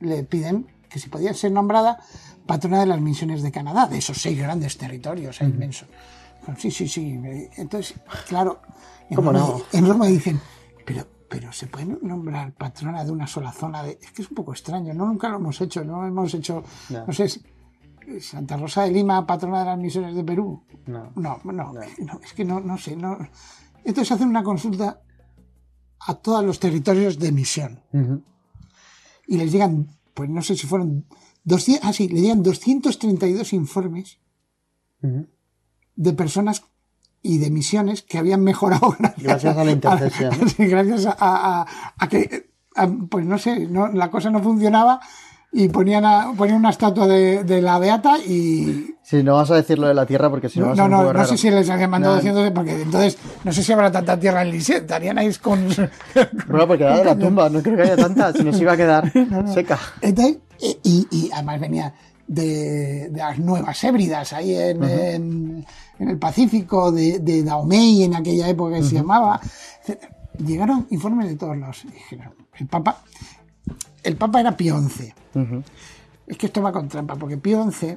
le 0.00 0.22
piden 0.24 0.66
que 0.88 0.98
si 1.00 1.08
podía 1.08 1.34
ser 1.34 1.50
nombrada 1.52 1.98
patrona 2.46 2.80
de 2.80 2.86
las 2.86 3.00
misiones 3.00 3.42
de 3.42 3.50
Canadá, 3.52 3.86
de 3.86 3.98
esos 3.98 4.18
seis 4.22 4.38
grandes 4.38 4.78
territorios 4.78 5.40
eh, 5.40 5.44
inmensos. 5.44 5.88
Sí, 6.56 6.70
sí, 6.70 6.88
sí. 6.88 7.18
Entonces, 7.56 7.94
claro, 8.28 8.60
en, 9.10 9.16
¿Cómo 9.16 9.32
Roma, 9.32 9.46
no? 9.46 9.62
en 9.72 9.86
Roma 9.86 10.06
dicen, 10.06 10.40
pero, 10.86 11.06
pero 11.28 11.52
se 11.52 11.66
puede 11.66 11.86
nombrar 12.02 12.54
patrona 12.54 13.04
de 13.04 13.10
una 13.12 13.26
sola 13.26 13.52
zona. 13.52 13.82
De... 13.82 13.98
Es 14.00 14.12
que 14.12 14.22
es 14.22 14.30
un 14.30 14.34
poco 14.34 14.52
extraño, 14.52 14.94
¿no? 14.94 15.06
Nunca 15.06 15.28
lo 15.28 15.36
hemos 15.36 15.60
hecho, 15.60 15.84
no 15.84 16.06
hemos 16.06 16.32
hecho, 16.34 16.62
no 17.06 17.12
sé, 17.12 17.24
es- 17.24 17.40
Santa 18.20 18.56
Rosa 18.56 18.84
de 18.84 18.90
Lima, 18.92 19.26
patrona 19.26 19.60
de 19.60 19.64
las 19.66 19.78
misiones 19.78 20.14
de 20.14 20.24
Perú. 20.24 20.64
No. 20.86 21.12
No, 21.16 21.40
no, 21.44 21.52
no, 21.52 21.72
es 22.24 22.32
que 22.32 22.42
no, 22.42 22.58
no 22.58 22.78
sé. 22.78 22.96
No. 22.96 23.18
Entonces 23.84 24.12
hacen 24.12 24.28
una 24.28 24.42
consulta 24.42 25.02
a 26.00 26.14
todos 26.14 26.42
los 26.42 26.58
territorios 26.58 27.18
de 27.18 27.32
misión 27.32 27.82
y 29.26 29.36
les 29.36 29.52
llegan, 29.52 29.88
pues 30.14 30.30
no 30.30 30.40
sé 30.40 30.56
si 30.56 30.66
fueron 30.66 31.04
200, 31.44 31.86
ah, 31.86 31.92
sí, 31.92 32.08
le 32.08 32.22
llegan 32.22 32.42
232 32.42 33.52
informes 33.52 34.18
Ujú. 35.02 35.26
De 35.98 36.12
personas 36.12 36.62
y 37.22 37.38
de 37.38 37.50
misiones 37.50 38.02
que 38.02 38.16
habían 38.18 38.42
mejorado 38.44 38.94
gracias, 38.98 39.22
Gracias 39.24 39.56
a 39.56 39.64
la 39.64 39.70
intercesión, 39.72 40.32
¿no? 40.40 40.48
sí, 40.48 40.66
gracias 40.66 41.06
a, 41.06 41.16
a- 41.18 41.66
a 41.98 42.08
que, 42.08 42.50
a- 42.76 42.86
pues 43.10 43.26
no 43.26 43.36
sé, 43.38 43.66
no, 43.66 43.88
la 43.88 44.08
cosa 44.10 44.30
no 44.30 44.40
funcionaba 44.40 45.00
y 45.50 45.68
ponían, 45.68 46.04
a- 46.04 46.32
ponían 46.36 46.58
una 46.58 46.70
estatua 46.70 47.06
de, 47.08 47.42
de 47.42 47.60
la 47.60 47.78
Beata 47.80 48.18
y... 48.18 48.94
Sí, 49.02 49.22
no 49.24 49.34
vas 49.36 49.50
a 49.50 49.56
decir 49.56 49.78
lo 49.78 49.88
de 49.88 49.94
la 49.94 50.06
tierra 50.06 50.30
porque 50.30 50.48
si 50.48 50.60
no, 50.60 50.66
No, 50.74 50.84
a 50.84 50.88
no, 50.88 51.02
no, 51.02 51.12
no 51.12 51.24
sé 51.24 51.36
si 51.36 51.50
les 51.50 51.68
habían 51.70 51.90
mandado 51.90 52.14
No. 52.14 52.20
diciendo 52.20 52.54
porque 52.54 52.82
entonces 52.82 53.18
no 53.42 53.52
sé 53.52 53.62
si 53.64 53.72
habrá 53.72 53.90
tanta 53.90 54.20
tierra 54.20 54.42
en 54.42 54.50
Lisset, 54.52 54.82
estarían 54.82 55.18
ahí 55.18 55.34
con... 55.42 55.66
Bueno, 56.48 56.68
porque 56.68 56.84
era 56.84 56.98
de 56.98 57.04
la 57.04 57.16
tumba, 57.18 57.48
no 57.50 57.60
creo 57.62 57.76
que 57.76 57.82
haya 57.82 57.96
tanta, 57.96 58.32
si 58.32 58.44
nos 58.44 58.60
iba 58.60 58.72
a 58.74 58.76
quedar 58.76 59.10
seca. 59.52 59.78
Entonces, 60.02 60.36
y, 60.60 60.78
y- 60.84 61.06
y 61.10 61.30
además 61.32 61.60
venía 61.60 61.94
de, 62.26 63.08
de 63.10 63.18
las 63.18 63.38
Nuevas 63.38 63.82
Hébridas, 63.82 64.32
ahí 64.34 64.54
en, 64.54 64.84
en- 64.84 65.66
en 65.98 66.08
el 66.08 66.18
Pacífico, 66.18 66.92
de, 66.92 67.18
de 67.18 67.42
Dahomey 67.42 68.02
en 68.04 68.14
aquella 68.14 68.48
época 68.48 68.76
que 68.76 68.82
se 68.84 68.94
llamaba. 68.94 69.40
Llegaron 70.44 70.86
informes 70.90 71.28
de 71.28 71.36
todos 71.36 71.56
lados. 71.56 71.84
Dijeron, 71.92 72.32
el 72.58 72.66
Papa, 72.66 73.02
el 74.02 74.16
Papa 74.16 74.40
era 74.40 74.56
Pío 74.56 74.80
XI. 74.80 75.12
Ujú. 75.34 75.62
Es 76.26 76.36
que 76.36 76.46
esto 76.46 76.62
va 76.62 76.72
con 76.72 76.88
trampa, 76.88 77.16
porque 77.16 77.36
Pío 77.38 77.68
XI 77.70 77.96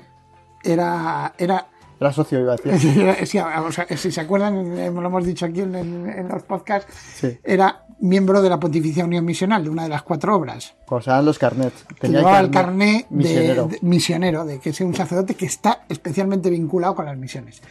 era, 0.63 1.33
era 1.37 1.67
Era 1.99 2.11
socio, 2.13 2.39
iba 2.39 2.53
a 2.53 2.55
decir. 2.55 3.15
Sí, 3.27 3.37
o 3.39 3.71
sea, 3.71 3.85
si 3.95 4.11
se 4.11 4.21
acuerdan, 4.21 4.55
eh, 4.77 4.89
lo 4.91 5.05
hemos 5.05 5.25
dicho 5.25 5.45
aquí 5.45 5.61
en, 5.61 5.75
en- 5.75 6.27
los 6.29 6.41
podcasts, 6.43 6.91
Sí. 7.15 7.37
era 7.43 7.85
miembro 7.99 8.41
de 8.41 8.49
la 8.49 8.59
Pontificia 8.59 9.05
Unión 9.05 9.23
Misional, 9.23 9.63
de 9.63 9.69
una 9.69 9.83
de 9.83 9.89
las 9.89 10.01
cuatro 10.01 10.35
obras. 10.35 10.73
Se 11.03 11.09
dan 11.11 11.23
los 11.25 11.37
carnets. 11.37 11.85
Tenía 11.99 12.19
llevaba 12.19 12.39
el 12.39 12.49
carné 12.49 13.05
de 13.09 13.15
misionero. 13.15 13.67
de- 13.67 13.79
misionero, 13.83 14.45
de 14.45 14.59
que 14.59 14.71
es 14.71 14.81
un 14.81 14.95
sacerdote 14.95 15.35
que 15.35 15.45
está 15.45 15.83
especialmente 15.89 16.49
vinculado 16.49 16.95
con 16.95 17.05
las 17.05 17.17
misiones. 17.17 17.61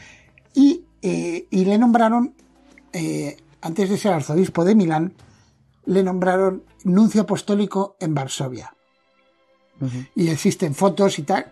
Y, 0.54 0.84
eh, 1.02 1.46
y 1.50 1.64
le 1.64 1.78
nombraron, 1.78 2.34
eh, 2.92 3.36
antes 3.60 3.88
de 3.90 3.96
ser 3.96 4.12
arzobispo 4.12 4.64
de 4.64 4.74
Milán, 4.74 5.14
le 5.86 6.02
nombraron 6.02 6.64
nuncio 6.84 7.22
apostólico 7.22 7.96
en 8.00 8.14
Varsovia. 8.14 8.74
Y 10.14 10.28
existen 10.28 10.74
fotos 10.74 11.18
y 11.18 11.22
tal, 11.22 11.46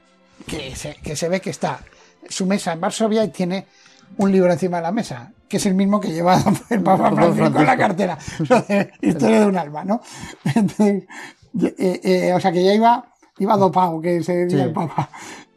que 0.47 0.77
se, 0.77 0.97
que 0.97 1.17
se 1.17 1.31
ve 1.31 1.41
que 1.41 1.49
está 1.49 1.81
su 2.29 2.45
mesa 2.45 2.73
en 2.75 2.81
Varsovia 2.81 3.25
y 3.25 3.29
tiene 3.29 3.67
un 4.19 4.31
libro 4.31 4.53
encima 4.53 4.77
de 4.79 4.83
la 4.83 4.93
mesa, 4.93 5.33
que 5.49 5.57
es 5.57 5.65
el 5.65 5.75
mismo 5.75 5.99
que 5.99 6.13
lleva 6.13 6.39
el 6.71 6.83
Papa 6.83 7.11
Francisco 7.11 7.59
en 7.61 7.67
la 7.67 7.77
cartera, 7.79 8.19
lo 8.49 8.61
de 8.63 8.93
Historia 9.01 9.41
de 9.41 9.47
un 9.47 9.57
alma, 9.57 9.83
¿no? 9.85 10.03
Entonces, 10.55 11.05
eh, 11.63 12.01
eh, 12.05 12.33
o 12.35 12.41
sea 12.41 12.53
que 12.53 12.63
ya 12.63 12.75
iba, 12.75 13.15
iba 13.39 13.57
dopado, 13.57 13.99
que 14.03 14.23
se 14.23 14.35
decía 14.45 14.59
Sí. 14.59 14.65
el 14.65 14.73
Papa. 14.75 15.09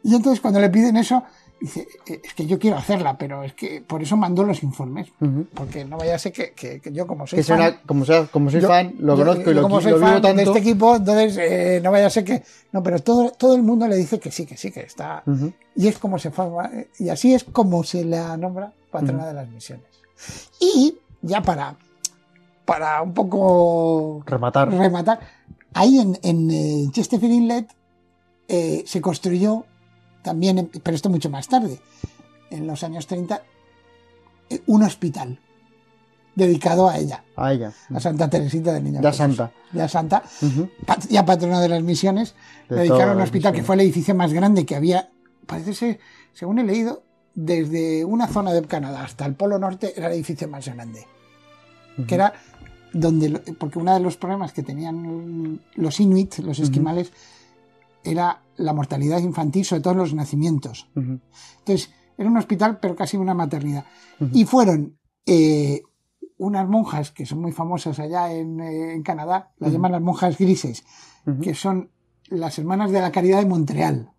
Y 0.02 0.14
entonces 0.16 0.40
cuando 0.40 0.58
le 0.60 0.68
piden 0.70 0.96
eso, 0.96 1.22
dice, 1.62 1.86
eh, 2.06 2.20
es 2.22 2.34
que 2.34 2.44
yo 2.46 2.58
quiero 2.58 2.76
hacerla, 2.76 3.16
pero 3.16 3.42
es 3.42 3.54
que 3.54 3.80
por 3.80 4.02
eso 4.02 4.16
mandó 4.16 4.42
los 4.44 4.62
informes, 4.62 5.08
porque 5.54 5.84
no 5.84 5.96
vaya 5.96 6.16
a 6.16 6.18
ser 6.18 6.32
que, 6.32 6.52
que- 6.52 6.80
que 6.80 6.92
yo 6.92 7.06
como 7.06 7.26
soy 7.26 7.38
Que 7.38 7.44
fan, 7.44 7.78
como, 7.86 8.04
sea, 8.04 8.26
como 8.26 8.50
soy 8.50 8.60
yo- 8.60 8.68
fan, 8.68 8.94
lo 8.98 9.16
yo- 9.16 9.24
conozco 9.24 9.44
yo 9.44 9.50
y 9.50 9.54
lo, 9.54 9.62
como 9.62 9.80
soy 9.80 9.92
lo 9.92 9.98
fan 10.00 10.20
tanto. 10.20 10.36
de 10.36 10.42
este 10.42 10.58
equipo, 10.58 10.96
entonces 10.96 11.36
eh, 11.40 11.80
no 11.82 11.90
vaya 11.90 12.06
a 12.06 12.10
ser 12.10 12.24
que. 12.24 12.42
No, 12.72 12.82
pero 12.82 12.98
todo, 12.98 13.30
todo 13.30 13.54
el 13.56 13.62
mundo 13.62 13.86
le 13.88 13.96
dice 13.96 14.18
que 14.20 14.30
sí, 14.30 14.44
que 14.46 14.56
sí, 14.56 14.70
que 14.70 14.80
está. 14.80 15.22
Y 15.76 15.88
es 15.88 15.98
como 15.98 16.18
se 16.18 16.30
forma. 16.30 16.66
eh, 16.74 16.88
Y 16.98 17.08
así 17.08 17.32
es 17.34 17.44
como 17.44 17.82
se 17.84 18.04
la 18.04 18.36
nombra 18.36 18.72
patrona 18.90 19.26
de 19.26 19.34
las 19.34 19.48
misiones. 19.48 19.86
Y 20.60 20.96
ya 21.22 21.42
para, 21.42 21.76
para 22.64 23.02
un 23.02 23.12
poco 23.14 24.22
Rematar. 24.26 24.70
rematar, 24.70 25.20
ahí 25.74 25.98
en, 25.98 26.18
en 26.22 26.90
Chesterfield 26.92 27.34
Inlet 27.34 27.66
eh, 28.48 28.82
se 28.86 29.00
construyó 29.00 29.64
también, 30.22 30.58
en- 30.58 30.70
pero 30.82 30.94
esto 30.94 31.10
mucho 31.10 31.30
más 31.30 31.48
tarde, 31.48 31.80
en 32.50 32.66
los 32.66 32.82
años 32.84 33.06
30, 33.06 33.42
eh, 34.50 34.62
un 34.66 34.82
hospital 34.82 35.38
dedicado 36.34 36.88
a 36.88 36.96
ella, 36.96 37.22
A 37.36 37.52
ella. 37.52 37.72
a 37.94 38.00
Santa 38.00 38.28
Teresita 38.30 38.72
del 38.72 38.84
Niño. 38.84 39.00
Ya 39.02 39.12
santa. 39.12 39.52
Ya 39.72 39.86
Santa, 39.88 40.22
ya 41.10 41.24
patrona 41.26 41.60
de 41.60 41.68
las 41.68 41.82
misiones, 41.82 42.34
De 42.68 42.76
dedicaron 42.76 43.16
un 43.16 43.22
hospital 43.22 43.52
que 43.52 43.62
fue 43.62 43.74
el 43.74 43.82
edificio 43.82 44.14
más 44.14 44.32
grande 44.32 44.64
que 44.64 44.74
había, 44.76 45.10
parece 45.46 45.74
ser, 45.74 46.00
según 46.32 46.58
he 46.58 46.64
leído, 46.64 47.02
desde 47.34 48.04
una 48.04 48.28
zona 48.28 48.52
de 48.52 48.62
Canadá 48.62 49.04
hasta 49.04 49.24
el 49.26 49.34
Polo 49.34 49.58
Norte 49.58 49.92
era 49.96 50.06
el 50.08 50.14
edificio 50.14 50.48
más 50.48 50.66
grande. 50.66 51.06
Que 52.06 52.14
era 52.14 52.32
donde, 52.94 53.30
porque 53.58 53.78
uno 53.78 53.92
de 53.94 54.00
los 54.00 54.16
problemas 54.16 54.52
que 54.52 54.62
tenían 54.62 55.60
los 55.74 56.00
inuit, 56.00 56.38
los 56.38 56.58
esquimales, 56.58 57.12
era 58.04 58.40
la 58.62 58.72
mortalidad 58.72 59.20
infantil, 59.20 59.64
sobre 59.64 59.82
todo 59.82 59.92
en 59.94 59.98
los 59.98 60.14
nacimientos. 60.14 60.88
Ujú. 60.94 61.20
Entonces, 61.58 61.90
era 62.16 62.28
un 62.28 62.36
hospital, 62.36 62.78
pero 62.80 62.94
casi 62.94 63.16
una 63.16 63.34
maternidad. 63.34 63.84
Y 64.32 64.44
fueron 64.44 64.96
eh, 65.26 65.82
unas 66.38 66.68
monjas 66.68 67.10
que 67.10 67.26
son 67.26 67.40
muy 67.40 67.52
famosas 67.52 67.98
allá 67.98 68.32
en, 68.32 68.60
eh, 68.60 68.94
en 68.94 69.02
Canadá, 69.02 69.52
las 69.58 69.72
llaman 69.72 69.92
las 69.92 70.02
monjas 70.02 70.38
grises, 70.38 70.84
que 71.40 71.54
son 71.54 71.90
las 72.28 72.58
hermanas 72.58 72.90
de 72.90 73.00
la 73.00 73.12
caridad 73.12 73.38
de 73.38 73.46
Montreal. 73.46 74.10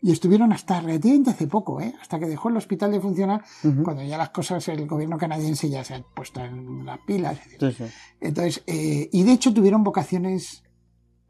Y 0.00 0.10
estuvieron 0.10 0.50
hasta 0.52 0.80
relativamente 0.80 1.30
hace 1.30 1.46
poco, 1.46 1.78
¿eh? 1.78 1.94
hasta 2.00 2.18
que 2.18 2.26
dejó 2.26 2.48
el 2.48 2.56
hospital 2.56 2.90
de 2.90 3.00
funcionar, 3.00 3.44
cuando 3.84 4.02
ya 4.02 4.16
las 4.16 4.30
cosas, 4.30 4.66
el 4.68 4.86
gobierno 4.86 5.18
canadiense 5.18 5.68
ya 5.68 5.84
se 5.84 5.94
ha 5.94 6.02
puesto 6.02 6.40
en 6.40 6.86
las 6.86 6.98
pilas. 7.00 7.38
Sí, 7.60 7.70
sí. 7.72 7.84
Entonces, 8.18 8.62
eh, 8.66 9.10
y 9.12 9.22
de 9.24 9.32
hecho 9.32 9.52
tuvieron 9.52 9.84
vocaciones 9.84 10.62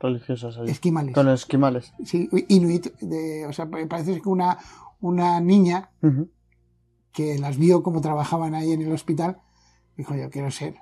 Religiosas 0.03 0.59
ahí. 0.59 0.69
esquimales. 0.71 1.15
Con 1.15 1.29
esquimales. 1.29 1.93
Sí, 2.05 2.29
inuit, 2.49 2.87
de, 3.01 3.47
o 3.47 3.53
sea, 3.53 3.69
parece 3.89 4.21
que 4.21 4.29
una, 4.29 4.59
una 5.01 5.41
niña 5.41 5.91
que 7.13 7.39
las 7.39 7.57
vio 7.59 7.83
como 7.83 8.01
trabajaban 8.01 8.55
ahí 8.55 8.73
en 8.73 8.83
el 8.83 8.93
hospital, 8.93 9.39
dijo 9.97 10.15
yo 10.15 10.29
quiero 10.31 10.51
ser. 10.51 10.75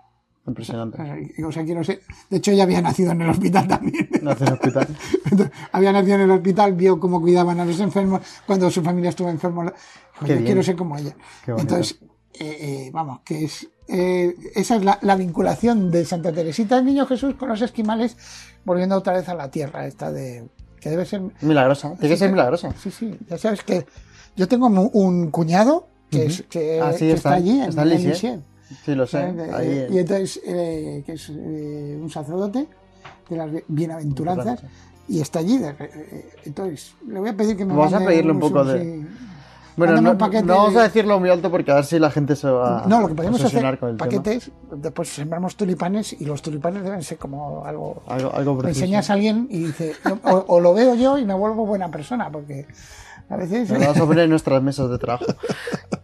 Impresionante. 0.46 0.96
Eh, 1.36 1.44
O 1.44 1.52
sea, 1.52 1.64
quiero 1.64 1.84
ser. 1.84 2.00
De 2.30 2.38
hecho, 2.38 2.50
ella 2.50 2.62
había 2.62 2.80
nacido 2.80 3.12
en 3.12 3.20
el 3.20 3.28
hospital 3.28 3.68
también. 3.68 4.08
Nace 4.22 4.44
en 4.44 4.48
el 4.48 4.54
hospital. 4.54 4.88
Entonces, 5.30 5.50
había 5.70 5.92
nacido 5.92 6.14
en 6.14 6.20
el 6.22 6.30
hospital, 6.30 6.72
vio 6.74 6.98
cómo 6.98 7.20
cuidaban 7.20 7.60
a 7.60 7.64
los 7.66 7.78
enfermos, 7.80 8.22
cuando 8.46 8.70
su 8.70 8.82
familia 8.82 9.10
estuvo 9.10 9.28
enferma, 9.28 9.64
dijo, 9.64 9.74
yo 10.20 10.26
bien. 10.26 10.44
quiero 10.44 10.62
ser 10.62 10.76
como 10.76 10.96
ella. 10.96 11.14
Entonces, 11.46 12.00
eh, 12.32 12.86
eh, 12.86 12.90
vamos, 12.92 13.20
que 13.20 13.44
es 13.44 13.68
eh, 13.92 14.34
esa 14.54 14.76
es 14.76 14.84
la, 14.84 14.98
la 15.02 15.16
vinculación 15.16 15.90
de 15.90 16.04
Santa 16.04 16.32
Teresita 16.32 16.76
del 16.76 16.84
Niño 16.86 17.06
Jesús 17.06 17.34
con 17.34 17.48
los 17.48 17.60
esquimales, 17.62 18.16
volviendo 18.64 18.96
otra 18.96 19.12
vez 19.14 19.28
a 19.28 19.34
la 19.34 19.50
tierra, 19.50 19.86
esta 19.86 20.10
de. 20.12 20.48
que 20.80 20.90
debe 20.90 21.04
ser. 21.04 21.22
Milagrosa. 21.42 21.94
Tiene 21.94 22.14
que 22.14 22.16
ser 22.18 22.30
milagrosa. 22.30 22.72
Sí, 22.82 22.90
sí, 22.90 23.14
ya 23.28 23.36
sabes 23.38 23.62
que 23.62 23.86
yo 24.36 24.48
tengo 24.48 24.66
un, 24.66 24.90
un 24.92 25.30
cuñado 25.30 25.88
que, 26.10 26.26
es, 26.26 26.42
que, 26.48 26.80
Ah, 26.80 26.92
sí, 26.92 26.98
que 27.00 27.12
está- 27.12 27.30
está, 27.30 27.34
allí, 27.34 27.60
en, 27.60 27.68
está. 27.68 27.84
Lisieux. 27.84 28.40
Sí, 28.84 28.94
lo 28.94 29.06
sé. 29.06 29.18
Ahí, 29.18 29.68
Eh, 29.68 29.88
y 29.90 29.98
entonces, 29.98 30.40
eh, 30.46 31.02
que 31.04 31.12
es 31.14 31.28
eh, 31.30 31.98
un 32.00 32.08
sacerdote 32.10 32.68
de 33.28 33.36
las 33.36 33.50
bienaventuranzas, 33.68 34.62
y 35.08 35.20
está 35.20 35.40
allí. 35.40 35.58
de- 35.58 35.70
eh, 35.78 36.28
entonces, 36.44 36.92
le 37.08 37.18
voy 37.18 37.28
a 37.30 37.36
pedir 37.36 37.56
que 37.56 37.64
me 37.64 37.74
Vamos 37.74 37.92
a 37.92 37.98
pedirle 37.98 38.30
un 38.32 38.38
poco 38.40 38.64
de- 38.64 38.80
sí. 38.80 39.06
Bueno, 39.86 40.00
no, 40.00 40.10
un 40.12 40.18
paquete 40.18 40.44
no 40.44 40.56
vamos 40.56 40.76
a 40.76 40.82
decirlo 40.82 41.18
muy 41.18 41.30
alto 41.30 41.50
porque 41.50 41.70
a 41.70 41.76
ver 41.76 41.84
si 41.84 41.98
la 41.98 42.10
gente 42.10 42.36
se 42.36 42.48
va 42.48 42.84
No, 42.86 43.00
lo 43.00 43.08
que 43.08 43.14
podemos 43.14 43.42
hacer, 43.42 43.78
con 43.78 43.88
el 43.90 43.96
tema. 43.96 44.10
paquetes, 44.10 44.50
después 44.72 45.08
sembramos 45.08 45.56
tulipanes 45.56 46.12
y 46.20 46.24
los 46.24 46.42
tulipanes 46.42 46.82
deben 46.82 47.02
ser 47.02 47.18
como 47.18 47.64
algo... 47.64 48.02
Algo, 48.06 48.62
enseñas 48.64 49.10
a 49.10 49.14
alguien 49.14 49.46
y 49.50 49.64
dice, 49.64 49.94
o, 50.24 50.44
o 50.46 50.60
lo 50.60 50.74
veo 50.74 50.94
yo 50.94 51.18
y 51.18 51.24
me 51.24 51.34
vuelvo 51.34 51.64
buena 51.64 51.90
persona, 51.90 52.30
porque 52.30 52.66
a 53.30 53.36
veces... 53.36 53.70
Nos 53.70 53.80
vamos 53.80 53.96
a 53.96 54.06
poner 54.06 54.24
en 54.24 54.30
nuestras 54.30 54.62
mesas 54.62 54.90
de 54.90 54.98
trabajo. 54.98 55.24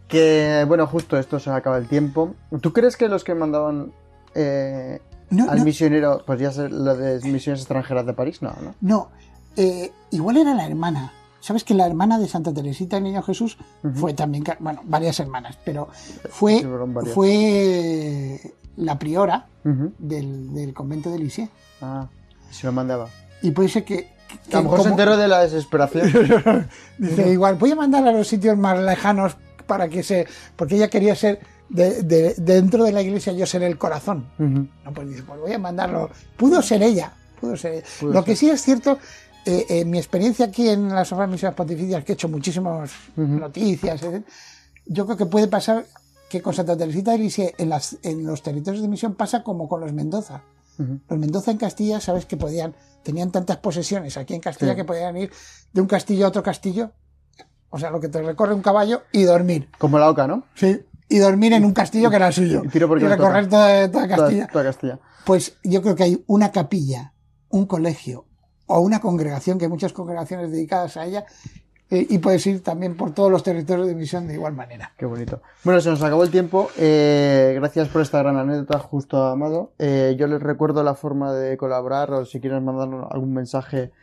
Que, 0.07 0.63
bueno, 0.65 0.87
justo 0.87 1.17
esto 1.17 1.37
se 1.37 1.49
acaba 1.49 1.77
el 1.77 1.89
tiempo. 1.89 2.33
¿Tú 2.61 2.71
crees 2.71 2.95
que 2.95 3.09
los 3.09 3.25
que 3.25 3.35
mandaban 3.35 3.91
eh, 4.33 5.01
No, 5.29 5.51
al 5.51 5.57
no, 5.59 5.65
misionero 5.65 6.23
podría 6.25 6.49
ser 6.51 6.71
lo 6.71 6.95
de 6.95 7.19
misiones 7.29 7.59
extranjeras 7.59 8.05
de 8.05 8.13
París? 8.13 8.41
No, 8.41 8.53
¿no? 8.63 8.73
no, 8.79 9.09
eh, 9.57 9.91
igual 10.11 10.37
era 10.37 10.53
la 10.53 10.65
hermana. 10.65 11.11
¿Sabes 11.39 11.63
que 11.63 11.73
la 11.73 11.85
hermana 11.85 12.19
de 12.19 12.27
Santa 12.27 12.53
Teresita 12.53 12.95
del 12.97 13.03
Niño 13.05 13.21
Jesús 13.23 13.57
fue 13.95 14.13
también, 14.13 14.43
bueno, 14.59 14.81
varias 14.85 15.19
hermanas, 15.19 15.57
pero 15.63 15.87
fue, 16.29 16.57
Sí, 16.59 16.63
fueron 16.65 16.93
varias. 16.93 17.13
fue 17.15 18.39
la 18.77 18.97
priora 18.99 19.47
del, 19.63 20.53
del 20.53 20.73
convento 20.73 21.09
de 21.11 21.19
Lisieux. 21.19 21.49
Ah, 21.81 22.07
se 22.51 22.65
lo 22.67 22.73
mandaba. 22.73 23.07
Y 23.41 23.51
puede 23.51 23.69
ser 23.69 23.83
que... 23.85 24.09
que 24.49 24.55
A 24.57 24.61
lo 24.61 24.63
mejor 24.63 24.83
se 24.83 24.89
enteró 24.89 25.15
de 25.17 25.27
la 25.27 25.39
desesperación. 25.41 26.67
Dice, 26.97 27.31
igual, 27.31 27.55
voy 27.55 27.71
a 27.71 27.75
mandar 27.75 28.07
a 28.07 28.11
los 28.11 28.27
sitios 28.27 28.57
más 28.57 28.79
lejanos 28.79 29.37
para 29.67 29.87
que 29.89 30.03
se... 30.03 30.27
Porque 30.55 30.75
ella 30.75 30.89
quería 30.89 31.15
ser, 31.15 31.39
de, 31.69 32.01
de- 32.03 32.33
dentro 32.37 32.83
de 32.83 32.91
la 32.93 33.01
iglesia, 33.01 33.33
yo 33.33 33.45
ser 33.45 33.63
el 33.63 33.77
corazón. 33.77 34.27
No, 34.37 34.93
pues 34.93 35.09
dice, 35.09 35.23
pues 35.23 35.39
voy 35.39 35.53
a 35.53 35.59
mandarlo. 35.59 36.09
Pudo 36.37 36.61
ser 36.61 36.81
ella, 36.83 37.13
pudo 37.39 37.55
ser 37.57 37.73
ella. 37.73 37.83
Pudo 37.99 38.13
Lo 38.13 38.19
ser. 38.21 38.25
que 38.25 38.35
sí 38.35 38.49
es 38.49 38.61
cierto, 38.61 38.97
eh, 39.47 39.65
eh, 39.69 39.85
mi 39.85 39.97
experiencia 39.97 40.45
aquí 40.47 40.69
en 40.69 40.89
las 40.89 41.11
obras 41.11 41.29
misiones 41.29 41.55
pontificias, 41.55 42.03
que 42.03 42.11
he 42.11 42.15
hecho 42.15 42.29
muchísimas 42.29 42.91
Ujú. 43.15 43.25
noticias, 43.27 44.01
etc., 44.03 44.25
yo 44.85 45.05
creo 45.05 45.17
que 45.17 45.25
puede 45.25 45.47
pasar 45.47 45.85
que 46.29 46.41
con 46.41 46.53
Santa 46.53 46.77
Teresita 46.77 47.11
de 47.11 47.17
Lisieux 47.19 47.53
en, 47.57 47.69
las, 47.69 47.97
en 48.03 48.25
los 48.25 48.41
territorios 48.43 48.81
de 48.81 48.87
misión 48.87 49.15
pasa 49.15 49.43
como 49.43 49.67
con 49.67 49.79
los 49.81 49.93
Mendoza. 49.93 50.43
Los 50.77 51.17
Mendoza 51.19 51.49
en 51.51 51.57
Castilla, 51.57 51.99
sabes 51.99 52.25
que 52.27 52.37
podían, 52.37 52.75
tenían 53.03 53.31
tantas 53.31 53.57
posesiones 53.57 54.15
aquí 54.15 54.35
en 54.35 54.41
Castilla 54.41 54.73
Sí. 54.73 54.75
que 54.77 54.85
podían 54.85 55.17
ir 55.17 55.31
de 55.73 55.81
un 55.81 55.87
castillo 55.87 56.25
a 56.25 56.29
otro 56.29 56.43
castillo, 56.43 56.91
o 57.69 57.79
sea, 57.79 57.89
lo 57.89 57.99
que 57.99 58.09
te 58.09 58.21
recorre 58.21 58.53
un 58.53 58.61
caballo 58.61 59.01
y 59.11 59.23
dormir. 59.23 59.69
Como 59.79 59.97
la 59.97 60.09
oca, 60.09 60.27
¿no? 60.27 60.43
Sí. 60.55 60.79
Y 61.09 61.17
dormir 61.19 61.53
en 61.53 61.65
un 61.65 61.73
castillo 61.73 62.09
que 62.09 62.17
era 62.17 62.31
suyo. 62.31 62.61
Y 62.63 62.67
tiro 62.69 62.87
porque 62.87 63.05
y 63.05 63.07
recorrer 63.07 63.45
toca. 63.45 63.57
toda, 63.57 63.91
toda 63.91 64.07
Castilla. 64.07 64.41
Toda, 64.47 64.51
toda 64.51 64.63
Castilla. 64.65 64.99
Pues 65.25 65.57
yo 65.63 65.81
creo 65.81 65.95
que 65.95 66.03
hay 66.03 66.23
una 66.27 66.51
capilla, 66.51 67.13
un 67.49 67.65
colegio 67.65 68.25
o 68.67 68.79
una 68.79 68.99
congregación, 68.99 69.57
que 69.57 69.65
hay 69.65 69.71
muchas 69.71 69.93
congregaciones 69.93 70.51
dedicadas 70.51 70.97
a 70.97 71.05
ella, 71.05 71.25
eh, 71.89 72.05
y 72.09 72.17
puedes 72.17 72.45
ir 72.45 72.61
también 72.61 72.97
por 72.97 73.13
todos 73.13 73.31
los 73.31 73.43
territorios 73.43 73.87
de 73.87 73.95
misión 73.95 74.27
de 74.27 74.33
igual 74.33 74.51
manera. 74.53 74.91
Qué 74.97 75.05
bonito. 75.05 75.41
Bueno, 75.63 75.79
se 75.79 75.89
nos 75.89 76.03
acabó 76.03 76.21
el 76.23 76.31
tiempo. 76.31 76.69
Eh, 76.77 77.53
gracias 77.55 77.87
por 77.87 78.01
esta 78.01 78.19
gran 78.19 78.35
anécdota, 78.35 78.77
justo 78.79 79.23
amado. 79.23 79.71
Eh, 79.79 80.17
yo 80.19 80.27
les 80.27 80.41
recuerdo 80.41 80.83
la 80.83 80.95
forma 80.95 81.31
de 81.33 81.55
colaborar 81.55 82.11
o 82.11 82.25
si 82.25 82.41
quieren 82.41 82.65
mandarnos 82.65 83.09
algún 83.09 83.33
mensaje, 83.33 83.93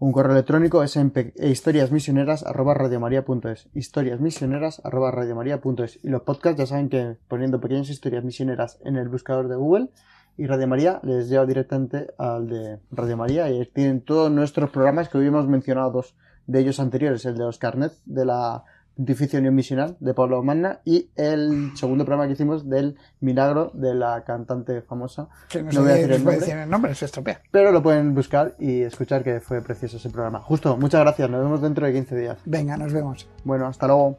un 0.00 0.10
correo 0.12 0.32
electrónico 0.32 0.82
es 0.82 0.96
en 0.96 1.12
historiasmisioneras@radiomaria.es. 1.36 3.68
Historiasmisioneras@radiomaria.es. 3.74 6.00
Y 6.02 6.08
los 6.08 6.22
podcasts 6.22 6.58
ya 6.58 6.66
saben 6.66 6.88
que 6.88 7.18
poniendo 7.28 7.60
pequeñas 7.60 7.88
historias 7.88 8.24
misioneras 8.24 8.80
en 8.84 8.96
el 8.96 9.08
buscador 9.08 9.46
de 9.48 9.54
Google 9.54 9.90
y 10.38 10.46
Radio 10.46 10.68
María 10.68 11.00
les 11.02 11.28
lleva 11.28 11.44
directamente 11.44 12.06
al 12.16 12.48
de 12.48 12.78
Radio 12.92 13.16
María 13.16 13.50
y 13.50 13.66
tienen 13.66 14.00
todos 14.00 14.30
nuestros 14.30 14.70
programas 14.70 15.08
que 15.08 15.18
hoy 15.18 15.26
hemos 15.26 15.46
mencionado 15.48 15.90
dos 15.90 16.14
de 16.46 16.60
ellos 16.60 16.80
anteriores, 16.80 17.26
el 17.26 17.36
de 17.36 17.44
los 17.44 17.58
carnet 17.58 17.92
de 18.06 18.24
la 18.24 18.64
Pontificia 18.96 19.38
Unión 19.38 19.54
Misional 19.54 19.96
de 20.00 20.12
Pablo 20.14 20.42
Magna 20.42 20.80
y 20.84 21.10
el 21.14 21.70
segundo 21.76 22.04
programa 22.04 22.26
que 22.26 22.32
hicimos 22.32 22.68
del 22.68 22.96
milagro 23.20 23.70
de 23.74 23.94
la 23.94 24.24
cantante 24.24 24.80
famosa. 24.82 25.28
Que 25.48 25.62
no, 25.62 25.70
No 25.72 25.82
voy 25.82 25.90
a 25.90 25.94
decir 25.94 26.12
el 26.12 26.18
nombre. 26.18 26.38
decir 26.40 26.56
el 26.56 26.70
nombre, 26.70 26.94
se 26.94 27.04
estropea. 27.04 27.40
Pero 27.52 27.70
lo 27.70 27.80
pueden 27.82 28.14
buscar 28.14 28.56
y 28.58 28.80
escuchar 28.82 29.22
que 29.22 29.40
fue 29.40 29.62
precioso 29.62 29.98
ese 29.98 30.10
programa. 30.10 30.40
Justo, 30.40 30.76
muchas 30.76 31.00
gracias. 31.02 31.30
Nos 31.30 31.42
vemos 31.42 31.62
dentro 31.62 31.86
de 31.86 31.92
15 31.92 32.16
días. 32.16 32.38
Venga, 32.44 32.76
nos 32.76 32.92
vemos. 32.92 33.28
Bueno, 33.44 33.66
hasta 33.66 33.86
luego. 33.86 34.18